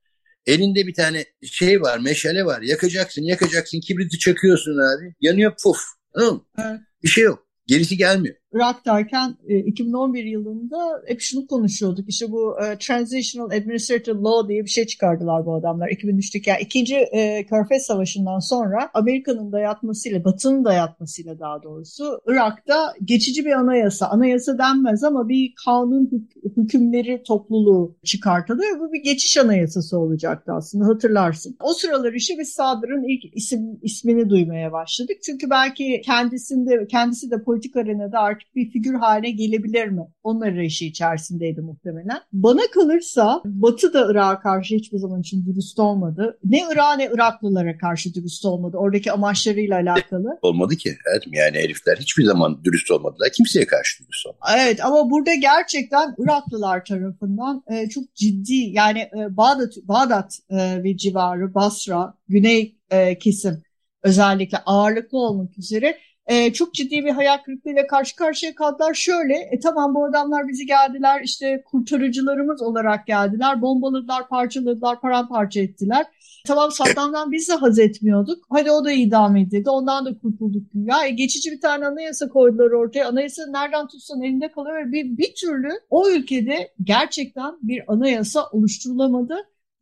elinde 0.47 0.87
bir 0.87 0.95
tane 0.95 1.25
şey 1.43 1.81
var, 1.81 1.99
meşale 1.99 2.45
var. 2.45 2.63
Yakacaksın, 2.63 3.23
yakacaksın, 3.23 3.81
kibriti 3.81 4.19
çakıyorsun 4.19 4.79
abi. 4.79 5.15
Yanıyor 5.21 5.53
puf. 5.63 5.79
Evet. 6.21 6.81
Bir 7.03 7.09
şey 7.09 7.25
yok. 7.25 7.47
Gerisi 7.67 7.97
gelmiyor. 7.97 8.37
Irak 8.55 8.87
derken 8.87 9.37
2011 9.49 10.25
e, 10.25 10.29
yılında 10.29 11.03
hep 11.07 11.21
şunu 11.21 11.47
konuşuyorduk. 11.47 12.09
İşte 12.09 12.33
bu 12.33 12.57
e, 12.65 12.79
Transitional 12.79 13.51
Administrative 13.51 14.17
Law 14.19 14.49
diye 14.49 14.65
bir 14.65 14.71
şey 14.71 14.87
çıkardılar 14.87 15.47
bu 15.47 15.55
adamlar 15.55 15.89
2003'teki. 15.89 16.51
Yani 16.51 16.61
ikinci 16.63 16.97
e, 16.97 17.47
Körfez 17.47 17.83
Savaşı'ndan 17.83 18.39
sonra 18.39 18.91
Amerika'nın 18.95 19.53
dayatmasıyla, 19.53 20.25
Batı'nın 20.25 20.65
dayatmasıyla 20.65 21.39
daha 21.39 21.63
doğrusu 21.63 22.21
Irak'ta 22.27 22.95
geçici 23.05 23.45
bir 23.45 23.53
anayasa. 23.53 24.07
Anayasa 24.07 24.59
denmez 24.59 25.05
ama 25.05 25.29
bir 25.29 25.55
kanun 25.65 26.29
hükümleri 26.57 27.23
topluluğu 27.23 27.97
çıkartılıyor. 28.05 28.81
Bu 28.81 28.93
bir 28.93 29.03
geçiş 29.03 29.37
anayasası 29.37 29.99
olacaktı 29.99 30.53
aslında 30.53 30.87
hatırlarsın. 30.87 31.57
O 31.61 31.73
sıralar 31.73 32.13
işte 32.13 32.35
biz 32.39 32.49
Sadr'ın 32.49 33.05
ilk 33.09 33.37
isim 33.37 33.79
ismini 33.83 34.31
duymaya 34.31 34.73
başladık. 34.73 35.17
Çünkü 35.27 35.51
belki 35.51 36.01
kendisinde 36.05 36.87
kendisi 36.87 37.31
de 37.31 37.43
politik 37.43 37.77
arenada 37.77 38.19
artık 38.19 38.42
artık 38.43 38.57
bir 38.57 38.71
figür 38.71 38.95
haline 38.95 39.31
gelebilir 39.31 39.89
mi? 39.89 40.03
Onun 40.23 40.41
arayışı 40.41 40.85
içerisindeydi 40.85 41.61
muhtemelen. 41.61 42.21
Bana 42.33 42.61
kalırsa 42.75 43.43
Batı 43.45 43.93
da 43.93 44.07
Irak'a 44.11 44.41
karşı 44.41 44.75
hiçbir 44.75 44.99
zaman 44.99 45.21
için 45.21 45.47
dürüst 45.47 45.79
olmadı. 45.79 46.39
Ne 46.45 46.65
Irak 46.73 46.99
ne 46.99 47.11
Iraklılara 47.15 47.79
karşı 47.79 48.15
dürüst 48.15 48.45
olmadı. 48.45 48.77
Oradaki 48.77 49.13
amaçlarıyla 49.13 49.77
alakalı. 49.77 50.39
Olmadı 50.43 50.77
ki. 50.77 50.91
Evet, 51.13 51.23
yani 51.27 51.57
herifler 51.57 51.97
hiçbir 51.97 52.25
zaman 52.25 52.65
dürüst 52.65 52.91
olmadılar. 52.91 53.29
Kimseye 53.37 53.67
karşı 53.67 54.05
dürüst 54.05 54.27
olmadı. 54.27 54.41
Evet 54.59 54.85
ama 54.85 55.11
burada 55.11 55.35
gerçekten 55.35 56.15
Iraklılar 56.19 56.85
tarafından 56.85 57.63
e, 57.71 57.89
çok 57.89 58.15
ciddi 58.15 58.55
yani 58.55 58.99
e, 58.99 59.37
Bağdat, 59.37 59.73
Bağdat 59.83 60.39
e, 60.51 60.85
ve 60.85 60.97
civarı 60.97 61.55
Basra, 61.55 62.15
Güney 62.29 62.77
e, 62.91 63.19
kesim 63.19 63.63
özellikle 64.03 64.59
ağırlıklı 64.59 65.19
olmak 65.19 65.59
üzere 65.59 65.99
e, 66.27 66.53
çok 66.53 66.75
ciddi 66.75 67.05
bir 67.05 67.11
hayal 67.11 67.39
kırıklığıyla 67.39 67.87
karşı 67.87 68.17
karşıya 68.17 68.55
kaldılar. 68.55 68.95
Şöyle, 68.95 69.35
e, 69.35 69.61
tamam 69.61 69.95
bu 69.95 70.05
adamlar 70.05 70.49
bizi 70.49 70.67
geldiler, 70.67 71.21
işte 71.25 71.63
kurtarıcılarımız 71.67 72.63
olarak 72.63 73.07
geldiler, 73.07 73.63
bombaladılar, 73.63 74.29
parçaladılar, 74.29 75.01
paramparça 75.01 75.61
ettiler. 75.61 76.07
Tamam 76.47 76.71
Saddam'dan 76.71 77.33
biz 77.33 77.49
de 77.49 77.53
haz 77.53 77.79
etmiyorduk. 77.79 78.45
Hadi 78.51 78.71
o 78.71 78.85
da 78.85 78.93
idam 78.93 79.37
edildi. 79.37 79.71
Ondan 79.71 80.05
da 80.05 80.19
kurtulduk 80.19 80.63
Ya 80.75 81.07
E, 81.07 81.11
geçici 81.11 81.51
bir 81.53 81.61
tane 81.61 81.87
anayasa 81.87 82.29
koydular 82.29 82.71
ortaya. 82.71 83.09
Anayasa 83.09 83.47
nereden 83.47 83.87
tutsan 83.87 84.23
elinde 84.23 84.51
kalıyor 84.53 84.93
bir, 84.93 85.17
bir 85.17 85.35
türlü 85.35 85.69
o 85.91 86.11
ülkede 86.11 86.73
gerçekten 86.83 87.55
bir 87.63 87.83
anayasa 87.93 88.47
oluşturulamadı 88.53 89.37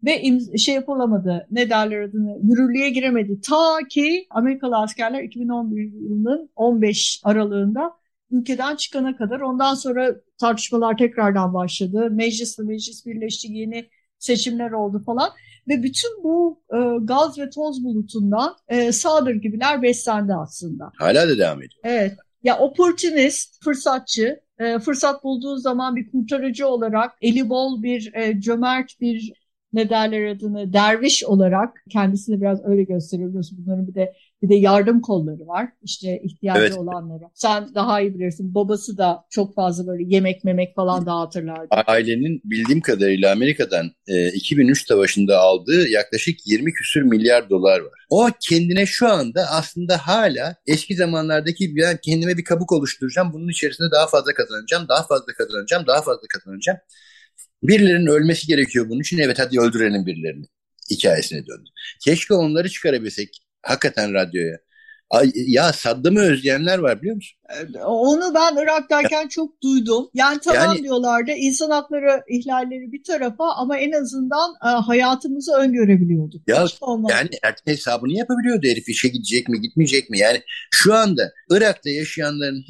ve 0.04 0.38
şey 0.58 0.74
yapılamadı. 0.74 1.46
Ne 1.50 1.70
derler 1.70 2.00
adını? 2.00 2.38
Yürürlüğe 2.42 2.90
giremedi. 2.90 3.40
Ta 3.40 3.78
ki 3.90 4.26
Amerikalı 4.30 4.76
askerler 4.76 5.22
2011 5.22 5.92
yılının 5.92 6.50
15 6.56 7.20
aralığında 7.24 7.92
ülkeden 8.30 8.76
çıkana 8.76 9.16
kadar. 9.16 9.40
Ondan 9.40 9.74
sonra 9.74 10.16
tartışmalar 10.40 10.96
tekrardan 10.96 11.54
başladı. 11.54 12.08
Meclisle 12.10 12.64
meclis 12.64 13.06
birleşti, 13.06 13.52
yeni 13.52 13.88
seçimler 14.18 14.70
oldu 14.70 15.02
falan. 15.06 15.30
Ve 15.68 15.82
bütün 15.82 16.22
bu 16.22 16.62
e, 16.72 16.78
gaz 17.04 17.38
ve 17.38 17.50
toz 17.50 17.84
bulutundan 17.84 18.56
e, 18.68 18.92
Sadır 18.92 19.34
gibiler 19.34 19.82
beslendi 19.82 20.34
aslında. 20.34 20.92
Hala 20.98 21.28
da 21.28 21.38
devam 21.38 21.58
ediyor. 21.58 21.80
Evet. 21.84 22.12
Ya 22.42 22.58
opportunist, 22.58 23.64
fırsatçı, 23.64 24.40
e, 24.58 24.78
fırsat 24.78 25.24
bulduğu 25.24 25.56
zaman 25.56 25.96
bir 25.96 26.10
kurtarıcı 26.10 26.68
olarak 26.68 27.12
eli 27.22 27.48
bol 27.48 27.82
bir 27.82 28.14
e, 28.14 28.40
cömert 28.40 29.00
bir 29.00 29.32
ne 29.72 29.90
derler 29.90 30.26
adını 30.26 30.72
derviş 30.72 31.24
olarak 31.24 31.84
kendisini 31.90 32.40
biraz 32.40 32.64
öyle 32.64 32.84
gösteriyoruz. 32.84 33.50
Bunların 33.58 33.88
bir 33.88 33.94
de 33.94 34.12
bir 34.42 34.48
de 34.48 34.54
yardım 34.54 35.00
kolları 35.00 35.46
var. 35.46 35.68
İşte 35.82 36.20
ihtiyacı 36.24 36.60
evet. 36.60 36.78
olanlara. 36.78 37.30
Sen 37.34 37.74
daha 37.74 38.00
iyi 38.00 38.14
bilirsin. 38.14 38.54
Babası 38.54 38.98
da 38.98 39.24
çok 39.30 39.54
fazla 39.54 39.86
böyle 39.86 40.04
yemek 40.06 40.44
memek 40.44 40.74
falan 40.74 41.06
dağıtırlardı. 41.06 41.68
Ailenin 41.86 42.40
bildiğim 42.44 42.80
kadarıyla 42.80 43.32
Amerika'dan 43.32 43.90
e, 44.08 44.28
2003 44.28 44.86
savaşında 44.86 45.38
aldığı 45.38 45.88
yaklaşık 45.88 46.46
20 46.46 46.72
küsür 46.72 47.02
milyar 47.02 47.50
dolar 47.50 47.80
var. 47.80 48.06
O 48.10 48.28
kendine 48.48 48.86
şu 48.86 49.08
anda 49.08 49.46
aslında 49.50 49.96
hala 49.96 50.56
eski 50.66 50.96
zamanlardaki 50.96 51.76
ben 51.76 51.98
kendime 52.04 52.36
bir 52.36 52.44
kabuk 52.44 52.72
oluşturacağım. 52.72 53.32
Bunun 53.32 53.48
içerisinde 53.48 53.88
daha 53.90 54.06
fazla 54.06 54.34
kazanacağım, 54.34 54.88
daha 54.88 55.06
fazla 55.06 55.32
kazanacağım, 55.32 55.86
daha 55.86 56.02
fazla 56.02 56.26
kazanacağım 56.28 56.78
Birilerinin 57.62 58.06
ölmesi 58.06 58.46
gerekiyor 58.46 58.88
bunun 58.88 59.00
için. 59.00 59.18
Evet 59.18 59.38
hadi 59.38 59.60
öldürelim 59.60 60.06
birilerini. 60.06 60.46
Hikayesine 60.90 61.46
döndü. 61.46 61.70
Keşke 62.04 62.34
onları 62.34 62.68
çıkarabilsek 62.68 63.42
hakikaten 63.62 64.14
radyoya. 64.14 64.58
Ay, 65.10 65.32
ya 65.34 65.72
Saddam'ı 65.72 66.20
özleyenler 66.20 66.78
var 66.78 67.00
biliyor 67.00 67.16
musun? 67.16 67.38
Onu 67.84 68.34
ben 68.34 68.62
Irak'tayken 68.62 69.28
çok 69.28 69.62
duydum. 69.62 70.10
Yani 70.14 70.38
tamam 70.44 70.62
yani, 70.62 70.82
diyorlardı 70.82 71.30
insan 71.30 71.70
hakları 71.70 72.22
ihlalleri 72.28 72.92
bir 72.92 73.02
tarafa 73.02 73.52
ama 73.54 73.78
en 73.78 73.92
azından 73.92 74.54
e, 74.64 74.68
hayatımızı 74.68 75.52
öngörebiliyorduk. 75.52 76.48
Ya, 76.48 76.66
yani 77.08 77.28
erken 77.42 77.72
hesabını 77.72 78.12
yapabiliyordu 78.12 78.66
herif 78.66 78.88
işe 78.88 79.08
gidecek 79.08 79.48
mi 79.48 79.60
gitmeyecek 79.60 80.10
mi? 80.10 80.18
Yani 80.18 80.42
şu 80.70 80.94
anda 80.94 81.32
Irak'ta 81.50 81.90
yaşayanların 81.90 82.64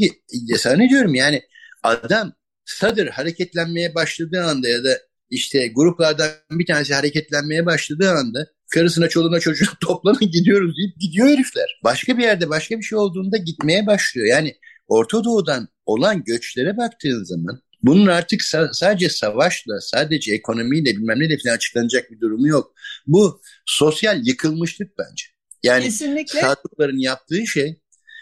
sana 0.57 0.77
ne 0.77 0.89
diyorum 0.89 1.15
yani 1.15 1.43
adam 1.83 2.33
Sadır 2.79 3.07
hareketlenmeye 3.07 3.95
başladığı 3.95 4.45
anda 4.45 4.69
ya 4.69 4.85
da 4.85 4.99
işte 5.31 5.69
gruplardan 5.69 6.31
bir 6.51 6.67
tanesi 6.67 6.95
hareketlenmeye 6.95 7.67
başladığı 7.67 8.11
anda 8.11 8.47
karısına 8.75 9.09
çoluğuna 9.09 9.41
çocuğuna 9.41 9.71
toplanın 9.81 10.31
gidiyoruz 10.33 10.77
deyip 10.77 11.01
gidiyor 11.01 11.29
herifler. 11.29 11.81
Başka 11.85 12.19
bir 12.19 12.23
yerde 12.23 12.49
başka 12.49 12.79
bir 12.79 12.83
şey 12.83 12.99
olduğunda 12.99 13.37
gitmeye 13.37 13.87
başlıyor. 13.87 14.27
Yani 14.27 14.57
Orta 14.89 15.25
Doğu'dan 15.25 15.69
olan 15.87 16.25
göçlere 16.25 16.77
baktığın 16.77 17.25
zaman 17.25 17.63
bunun 17.83 18.07
artık 18.07 18.41
sa- 18.41 18.75
sadece 18.75 19.09
savaşla, 19.09 19.81
sadece 19.81 20.35
ekonomiyle 20.35 20.91
bilmem 20.91 21.21
ne 21.21 21.31
de 21.31 21.39
falan 21.39 21.55
açıklanacak 21.55 22.11
bir 22.11 22.21
durumu 22.21 22.49
yok. 22.49 22.75
Bu 23.07 23.41
sosyal 23.67 24.27
yıkılmışlık 24.27 24.99
bence. 24.99 25.25
Yani 25.63 25.85
Kesinlikle. 25.85 26.41
Sadıkların 26.41 26.99
yaptığı 26.99 27.47
şey 27.47 27.81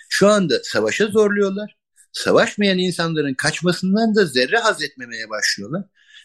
şu 0.08 0.28
anda 0.28 0.61
savaşa 0.62 1.06
zorluyorlar. 1.06 1.78
Savaşmayan 2.12 2.79
insanların 2.79 3.35
kaçmasından 3.35 4.14
da 4.14 4.27
zerre 4.27 4.59
haz 4.59 4.83
etmemeye 4.83 5.31
başlıyorlar. 5.31 5.83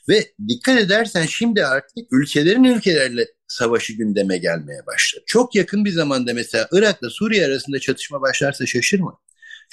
Ve 0.10 0.34
dikkat 0.48 0.80
edersen 0.80 1.26
şimdi 1.26 1.66
artık 1.66 1.98
ülkelerin 2.12 2.64
ülkelerle 2.64 3.28
savaşı 3.48 3.94
gündeme 3.94 4.38
gelmeye 4.38 4.86
başladı. 4.88 5.24
Çok 5.28 5.56
yakın 5.56 5.86
bir 5.86 5.92
zamanda 5.92 6.34
mesela 6.34 6.68
Irak'la 6.72 7.10
Suriye 7.10 7.46
arasında 7.46 7.80
çatışma 7.80 8.22
başlarsa 8.22 8.66
şaşırma. 8.66 9.20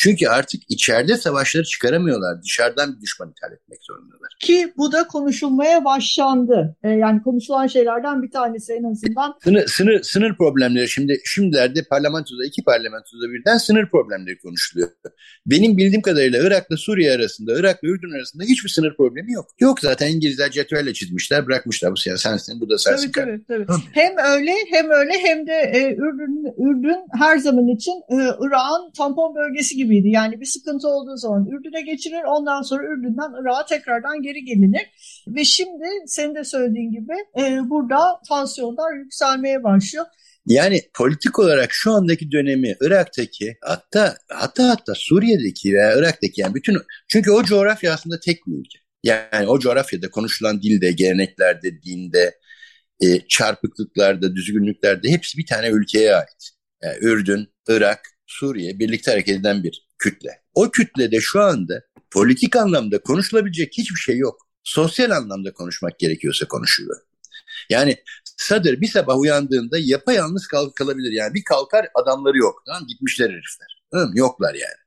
Çünkü 0.02 0.28
artık 0.28 0.62
içeride 0.68 1.16
savaşları 1.16 1.64
çıkaramıyorlar. 1.64 2.42
Dışarıdan 2.42 2.96
bir 2.96 3.00
düşman 3.00 3.30
ithal 3.30 3.52
etmek 3.52 3.78
zorundalar. 3.82 4.30
Ki 4.40 4.72
bu 4.76 4.92
da 4.92 5.06
konuşulmaya 5.06 5.84
başlandı. 5.84 6.76
Ee, 6.82 6.88
yani 6.88 7.22
konuşulan 7.22 7.66
şeylerden 7.66 8.22
bir 8.22 8.30
tanesi 8.30 8.72
en 8.72 8.84
azından. 8.84 9.34
Sınır, 9.44 9.66
sınır, 9.66 10.02
sınır 10.02 10.36
problemleri 10.36 10.88
şimdi 10.88 11.20
şimdilerde 11.24 11.80
parlamentoda 11.90 12.44
iki 12.46 12.64
parlamentoda 12.64 13.32
birden 13.32 13.58
sınır 13.58 13.90
problemleri 13.90 14.38
konuşuluyor. 14.38 14.88
Benim 15.46 15.76
bildiğim 15.76 16.02
kadarıyla 16.02 16.46
Irak'la 16.46 16.76
Suriye 16.76 17.12
arasında, 17.12 17.58
Irak'la 17.58 17.88
Ürdün 17.88 18.16
arasında 18.16 18.44
hiçbir 18.44 18.68
sınır 18.68 18.96
problemi 18.96 19.32
yok. 19.32 19.46
Yok 19.60 19.80
zaten 19.80 20.08
İngilizler 20.08 20.50
cetvelle 20.50 20.92
çizmişler, 20.92 21.46
bırakmışlar 21.46 21.92
bu 21.92 21.96
siyasi 21.96 22.22
sensin, 22.22 22.60
bu 22.60 22.70
da 22.70 22.78
sensin. 22.78 23.12
Tabii, 23.12 23.44
tabii, 23.48 23.66
tabii. 23.66 23.78
Hem 23.92 24.12
öyle 24.18 24.52
hem 24.70 24.90
öyle 24.90 25.12
hem 25.12 25.46
de 25.46 25.52
e, 25.52 25.94
Ürdün, 25.94 26.44
Ürdün 26.58 26.98
her 27.18 27.38
zaman 27.38 27.68
için 27.68 27.92
e, 27.92 28.16
Irak'ın 28.16 28.90
tampon 28.96 29.34
bölgesi 29.34 29.76
gibi 29.76 29.89
gibiydi. 29.90 30.08
Yani 30.08 30.40
bir 30.40 30.46
sıkıntı 30.46 30.88
olduğu 30.88 31.16
zaman 31.16 31.46
Ürdün'e 31.46 31.82
geçirir 31.82 32.22
ondan 32.26 32.62
sonra 32.62 32.82
Ürdün'den 32.84 33.42
Irak'a 33.42 33.66
tekrardan 33.66 34.22
geri 34.22 34.44
gelinir. 34.44 34.86
Ve 35.28 35.44
şimdi 35.44 35.86
senin 36.06 36.34
de 36.34 36.44
söylediğin 36.44 36.90
gibi 36.90 37.12
e, 37.40 37.70
burada 37.70 38.20
tansiyonlar 38.28 38.96
yükselmeye 38.96 39.64
başlıyor. 39.64 40.06
Yani 40.46 40.82
politik 40.94 41.38
olarak 41.38 41.72
şu 41.72 41.92
andaki 41.92 42.32
dönemi 42.32 42.76
Irak'taki 42.80 43.56
hatta 43.60 44.16
hatta 44.28 44.68
hatta 44.68 44.92
Suriye'deki 44.96 45.74
veya 45.74 45.98
Irak'taki 45.98 46.40
yani 46.40 46.54
bütün 46.54 46.78
çünkü 47.08 47.30
o 47.30 47.42
coğrafya 47.42 47.94
aslında 47.94 48.20
tek 48.20 48.46
bir 48.46 48.52
ülke. 48.52 48.78
Yani 49.04 49.48
o 49.48 49.58
coğrafyada 49.58 50.10
konuşulan 50.10 50.62
dilde, 50.62 50.92
geleneklerde, 50.92 51.82
dinde, 51.82 52.38
e, 53.00 53.20
çarpıklıklarda, 53.28 54.34
düzgünlüklerde 54.34 55.08
hepsi 55.08 55.38
bir 55.38 55.46
tane 55.46 55.68
ülkeye 55.68 56.14
ait. 56.14 56.50
Yani 56.82 56.96
Ürdün, 57.00 57.48
Irak, 57.68 58.00
Suriye 58.30 58.78
birlikte 58.78 59.10
hareket 59.10 59.40
eden 59.40 59.64
bir 59.64 59.86
kütle. 59.98 60.42
O 60.54 60.70
kütlede 60.70 61.20
şu 61.20 61.40
anda 61.40 61.82
politik 62.10 62.56
anlamda 62.56 63.02
konuşulabilecek 63.02 63.72
hiçbir 63.78 64.00
şey 64.00 64.18
yok. 64.18 64.46
Sosyal 64.64 65.10
anlamda 65.10 65.52
konuşmak 65.52 65.98
gerekiyorsa 65.98 66.48
konuşuluyor. 66.48 67.00
Yani 67.70 67.96
Sadır 68.40 68.80
bir 68.80 68.88
sabah 68.88 69.18
uyandığında 69.18 69.78
yapayalnız 69.78 70.46
kalkabilir. 70.46 71.12
Yani 71.12 71.34
bir 71.34 71.44
kalkar 71.44 71.86
adamları 71.94 72.38
yok. 72.38 72.62
Tamam 72.66 72.86
Gitmişler 72.86 73.30
herifler. 73.30 73.82
Tamam 73.90 74.10
Yoklar 74.14 74.54
yani. 74.54 74.80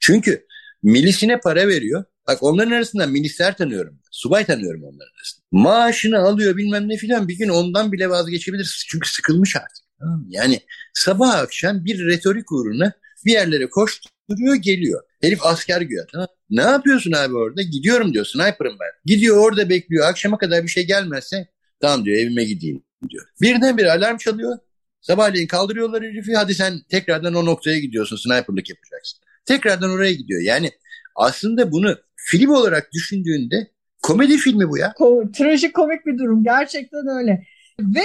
Çünkü 0.00 0.46
milisine 0.82 1.40
para 1.40 1.68
veriyor. 1.68 2.04
Bak 2.26 2.42
onların 2.42 2.70
arasında 2.70 3.06
milisler 3.06 3.56
tanıyorum. 3.56 3.98
Subay 4.10 4.44
tanıyorum 4.46 4.82
onların 4.82 5.14
arasında. 5.18 5.44
Maaşını 5.52 6.18
alıyor 6.18 6.56
bilmem 6.56 6.88
ne 6.88 6.96
filan 6.96 7.28
bir 7.28 7.38
gün 7.38 7.48
ondan 7.48 7.92
bile 7.92 8.10
vazgeçebilir. 8.10 8.86
Çünkü 8.88 9.10
sıkılmış 9.10 9.56
artık. 9.56 9.87
Yani 10.28 10.60
sabah 10.94 11.34
akşam 11.34 11.84
bir 11.84 12.06
retorik 12.06 12.52
uğruna 12.52 12.92
bir 13.24 13.32
yerlere 13.32 13.70
koşturuyor 13.70 14.54
geliyor. 14.54 15.02
Herif 15.20 15.46
asker 15.46 15.80
güya 15.80 16.06
tamam 16.12 16.28
Ne 16.50 16.62
yapıyorsun 16.62 17.12
abi 17.12 17.34
orada? 17.36 17.62
Gidiyorum 17.62 18.14
diyor 18.14 18.24
sniper'ım 18.24 18.76
ben. 18.80 18.90
Gidiyor 19.04 19.36
orada 19.36 19.68
bekliyor. 19.68 20.06
Akşama 20.06 20.38
kadar 20.38 20.62
bir 20.62 20.68
şey 20.68 20.86
gelmezse 20.86 21.48
tamam 21.80 22.04
diyor 22.04 22.18
evime 22.18 22.44
gideyim 22.44 22.82
diyor. 23.10 23.24
Birden 23.40 23.78
bir 23.78 23.84
alarm 23.84 24.16
çalıyor. 24.16 24.58
Sabahleyin 25.00 25.46
kaldırıyorlar 25.46 26.02
herifi. 26.02 26.34
Hadi 26.34 26.54
sen 26.54 26.80
tekrardan 26.88 27.34
o 27.34 27.46
noktaya 27.46 27.78
gidiyorsun. 27.78 28.16
Sniper'lık 28.16 28.70
yapacaksın. 28.70 29.20
Tekrardan 29.44 29.90
oraya 29.90 30.12
gidiyor. 30.12 30.40
Yani 30.42 30.70
aslında 31.16 31.72
bunu 31.72 31.96
film 32.16 32.50
olarak 32.50 32.92
düşündüğünde 32.92 33.70
komedi 34.02 34.36
filmi 34.36 34.68
bu 34.68 34.78
ya. 34.78 34.92
Ko 34.92 35.24
trajik 35.36 35.74
komik 35.74 36.06
bir 36.06 36.18
durum. 36.18 36.44
Gerçekten 36.44 37.06
öyle. 37.18 37.46
Ve 37.80 38.04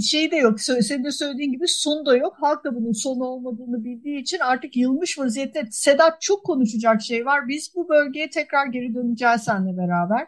şey 0.00 0.30
de 0.30 0.36
yok, 0.36 0.60
senin 0.60 1.04
de 1.04 1.12
söylediğin 1.12 1.52
gibi 1.52 1.68
son 1.68 2.06
da 2.06 2.16
yok. 2.16 2.36
Halk 2.40 2.64
da 2.64 2.74
bunun 2.74 2.92
sonu 2.92 3.24
olmadığını 3.24 3.84
bildiği 3.84 4.22
için 4.22 4.38
artık 4.38 4.76
yılmış 4.76 5.18
vaziyette. 5.18 5.68
Sedat 5.70 6.22
çok 6.22 6.44
konuşacak 6.44 7.02
şey 7.02 7.26
var. 7.26 7.48
Biz 7.48 7.72
bu 7.74 7.88
bölgeye 7.88 8.30
tekrar 8.30 8.66
geri 8.66 8.94
döneceğiz 8.94 9.42
seninle 9.44 9.76
beraber. 9.76 10.26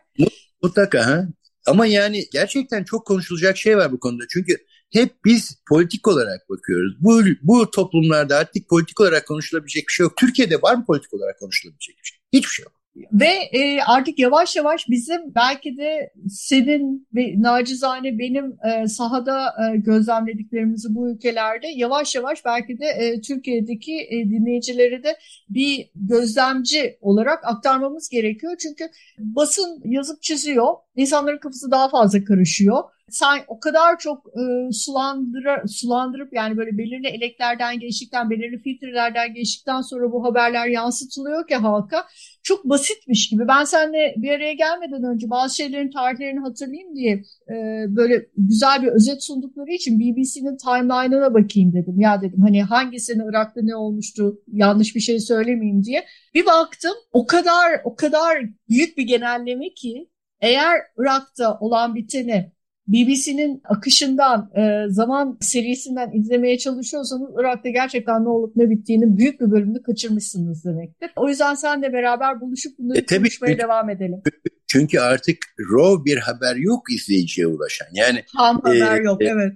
Mutlaka 0.63 1.07
ha. 1.07 1.29
Ama 1.67 1.87
yani 1.87 2.25
gerçekten 2.33 2.85
çok 2.85 3.07
konuşulacak 3.07 3.57
şey 3.57 3.77
var 3.77 3.93
bu 3.93 4.01
konuda. 4.01 4.25
Çünkü 4.29 4.57
hep 4.93 5.25
biz 5.25 5.63
politik 5.69 6.09
olarak 6.09 6.49
bakıyoruz. 6.49 6.97
Bu, 7.01 7.23
bu 7.43 7.71
toplumlarda 7.71 8.37
artık 8.37 8.69
politik 8.69 9.01
olarak 9.01 9.27
konuşulabilecek 9.27 9.89
bir 9.89 9.93
şey 9.93 10.05
yok. 10.05 10.17
Türkiye'de 10.17 10.63
var 10.63 10.75
mı 10.75 10.85
politik 10.87 11.15
olarak 11.15 11.39
konuşulabilecek 11.39 11.97
bir 12.03 12.09
şey? 12.09 12.19
Hiçbir 12.33 12.51
şey 12.51 12.63
yok. 12.63 12.84
Ve 12.97 13.31
e, 13.53 13.81
artık 13.81 14.19
yavaş 14.19 14.57
yavaş 14.57 14.89
bizim 14.89 15.35
belki 15.35 15.79
de 15.79 16.13
senin 16.29 17.09
nacizane 17.43 18.19
benim 18.19 18.57
e, 18.65 18.89
sahada 18.89 19.47
e, 19.47 19.77
gözlemlediklerimizi 19.77 20.95
bu 20.95 21.11
ülkelerde 21.11 21.67
yavaş 21.75 22.15
yavaş 22.15 22.45
belki 22.45 22.79
de 22.79 22.87
e, 22.87 23.21
Türkiye'deki 23.21 23.93
e, 24.11 24.31
dinleyicileri 24.31 25.05
de 25.05 25.17
bir 25.49 25.91
gözlemci 25.95 26.99
olarak 27.01 27.45
aktarmamız 27.47 28.09
gerekiyor. 28.09 28.57
Çünkü 28.59 28.85
basın 29.19 29.83
yazıp 29.85 30.23
çiziyor, 30.23 30.75
insanların 30.97 31.39
kafası 31.39 31.71
daha 31.71 31.89
fazla 31.89 32.25
karışıyor 32.25 32.83
sen 33.11 33.41
o 33.49 33.61
kadar 33.61 33.99
çok 33.99 34.27
e, 34.27 34.73
sulandır, 34.73 35.69
sulandırıp 35.69 36.33
yani 36.33 36.57
böyle 36.57 36.79
belirli 36.79 37.07
eleklerden 37.09 37.79
geçtikten, 37.79 38.31
belirli 38.31 38.63
filtrelerden 38.63 39.35
geçtikten 39.35 39.81
sonra 39.81 40.13
bu 40.13 40.25
haberler 40.25 40.67
yansıtılıyor 40.67 41.47
ki 41.47 41.55
halka. 41.55 42.07
Çok 42.43 42.65
basitmiş 42.65 43.29
gibi. 43.29 43.49
Ben 43.49 43.65
seninle 43.65 44.15
bir 44.17 44.31
araya 44.31 44.53
gelmeden 44.53 45.05
önce 45.05 45.31
bazı 45.31 45.57
şeylerin 45.57 45.91
tarihlerini 45.91 46.41
hatırlayayım 46.41 46.97
diye 46.97 47.23
e, 47.49 47.55
böyle 47.89 48.27
güzel 48.37 48.83
bir 48.83 48.89
özet 48.89 49.25
sundukları 49.25 49.71
için 49.71 50.01
BBC'nin 50.01 50.57
timeline'ına 50.57 51.35
bakayım 51.35 51.73
dedim. 51.73 52.01
Ya 52.01 52.23
dedim 52.23 52.41
hani 52.43 52.63
hangisinin 52.63 53.29
Irak'ta 53.31 53.61
ne 53.63 53.77
olmuştu 53.77 54.43
yanlış 54.53 54.95
bir 54.95 55.01
şey 55.01 55.21
söylemeyeyim 55.21 55.85
diye. 55.85 56.05
Bir 56.35 56.47
baktım 56.47 56.95
o 57.13 57.27
kadar 57.27 57.81
o 57.85 57.95
kadar 57.97 58.39
büyük 58.69 58.99
bir 58.99 59.03
genelleme 59.03 59.75
ki 59.75 60.09
eğer 60.41 60.81
Irak'ta 60.99 61.59
olan 61.61 61.95
biteni 61.95 62.54
BBC'nin 62.89 63.63
akışından, 63.65 64.51
e, 64.57 64.85
zaman 64.89 65.39
serisinden 65.41 66.13
izlemeye 66.13 66.59
çalışıyorsanız 66.59 67.31
Irak'ta 67.41 67.69
gerçekten 67.69 68.25
ne 68.25 68.29
olup 68.29 68.57
ne 68.57 68.71
bittiğinin 68.71 69.17
büyük 69.17 69.41
bir 69.41 69.51
bölümünü 69.51 69.83
kaçırmışsınız 69.83 70.65
demektir. 70.65 71.11
O 71.17 71.29
yüzden 71.29 71.55
senle 71.55 71.93
beraber 71.93 72.41
buluşup 72.41 72.79
bunları 72.79 72.99
e, 72.99 73.07
konuşmaya 73.07 73.59
devam 73.59 73.91
edelim. 73.91 74.23
Çünkü 74.67 74.99
artık 74.99 75.37
raw 75.59 76.05
bir 76.05 76.17
haber 76.17 76.57
yok 76.57 76.93
izleyiciye 76.93 77.47
ulaşan. 77.47 77.89
Yani 77.93 78.25
ham 78.37 78.61
haber 78.61 79.01
e, 79.01 79.05
yok, 79.05 79.23
e, 79.23 79.27
evet. 79.27 79.53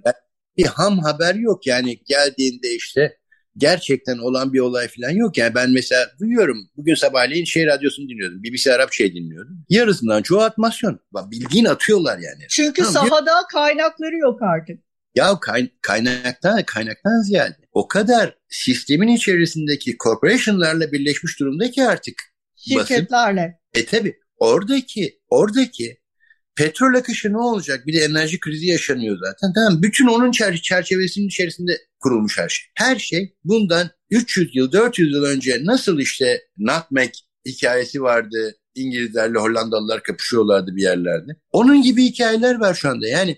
Bir 0.57 0.65
ham 0.65 0.99
haber 0.99 1.35
yok. 1.35 1.67
Yani 1.67 1.97
geldiğinde 2.05 2.75
işte 2.75 3.18
gerçekten 3.59 4.17
olan 4.17 4.53
bir 4.53 4.59
olay 4.59 4.87
falan 4.87 5.11
yok. 5.11 5.37
Yani 5.37 5.55
ben 5.55 5.71
mesela 5.71 6.11
duyuyorum 6.19 6.69
bugün 6.77 6.95
sabahleyin 6.95 7.45
şey 7.45 7.65
radyosunu 7.65 8.09
dinliyordum. 8.09 8.43
BBC 8.43 8.73
Arap 8.73 8.93
şey 8.93 9.15
dinliyordum. 9.15 9.65
Yarısından 9.69 10.21
çoğu 10.21 10.41
atmasyon. 10.41 10.99
Bildiğin 11.31 11.65
atıyorlar 11.65 12.17
yani. 12.17 12.43
Çünkü 12.49 12.81
tamam, 12.81 12.93
sahada 13.09 13.31
ya, 13.31 13.41
kaynakları 13.51 14.17
yok 14.17 14.39
artık. 14.41 14.79
Ya 15.15 15.39
kay, 15.39 15.69
kaynaktan, 15.81 16.63
kaynaktan 16.63 17.21
ziyade 17.21 17.57
o 17.71 17.87
kadar 17.87 18.37
sistemin 18.49 19.07
içerisindeki 19.07 19.97
corporation'larla 20.03 20.91
birleşmiş 20.91 21.39
durumda 21.39 21.71
ki 21.71 21.83
artık. 21.83 22.15
Şirketlerle. 22.55 23.59
Basın. 23.75 23.83
E 23.83 23.85
tabi 23.85 24.19
oradaki, 24.37 25.19
oradaki 25.29 25.98
petrol 26.59 26.93
akışı 26.93 27.33
ne 27.33 27.37
olacak? 27.37 27.87
Bir 27.87 27.93
de 27.93 28.03
enerji 28.03 28.39
krizi 28.39 28.67
yaşanıyor 28.67 29.17
zaten. 29.25 29.53
Tamam 29.53 29.81
bütün 29.81 30.07
onun 30.07 30.31
çerçevesinin 30.61 31.27
içerisinde 31.27 31.77
kurulmuş 31.99 32.37
her 32.37 32.49
şey. 32.49 32.65
Her 32.75 32.99
şey 32.99 33.35
bundan 33.43 33.89
300 34.09 34.55
yıl, 34.55 34.71
400 34.71 35.11
yıl 35.11 35.23
önce 35.23 35.59
nasıl 35.63 35.99
işte 35.99 36.41
nutmeg 36.57 37.09
hikayesi 37.45 38.01
vardı. 38.01 38.55
İngilizlerle 38.75 39.39
Hollandalılar 39.39 40.03
kapışıyorlardı 40.03 40.75
bir 40.75 40.81
yerlerde. 40.81 41.31
Onun 41.51 41.81
gibi 41.81 42.03
hikayeler 42.03 42.55
var 42.55 42.73
şu 42.73 42.89
anda. 42.89 43.07
Yani 43.07 43.37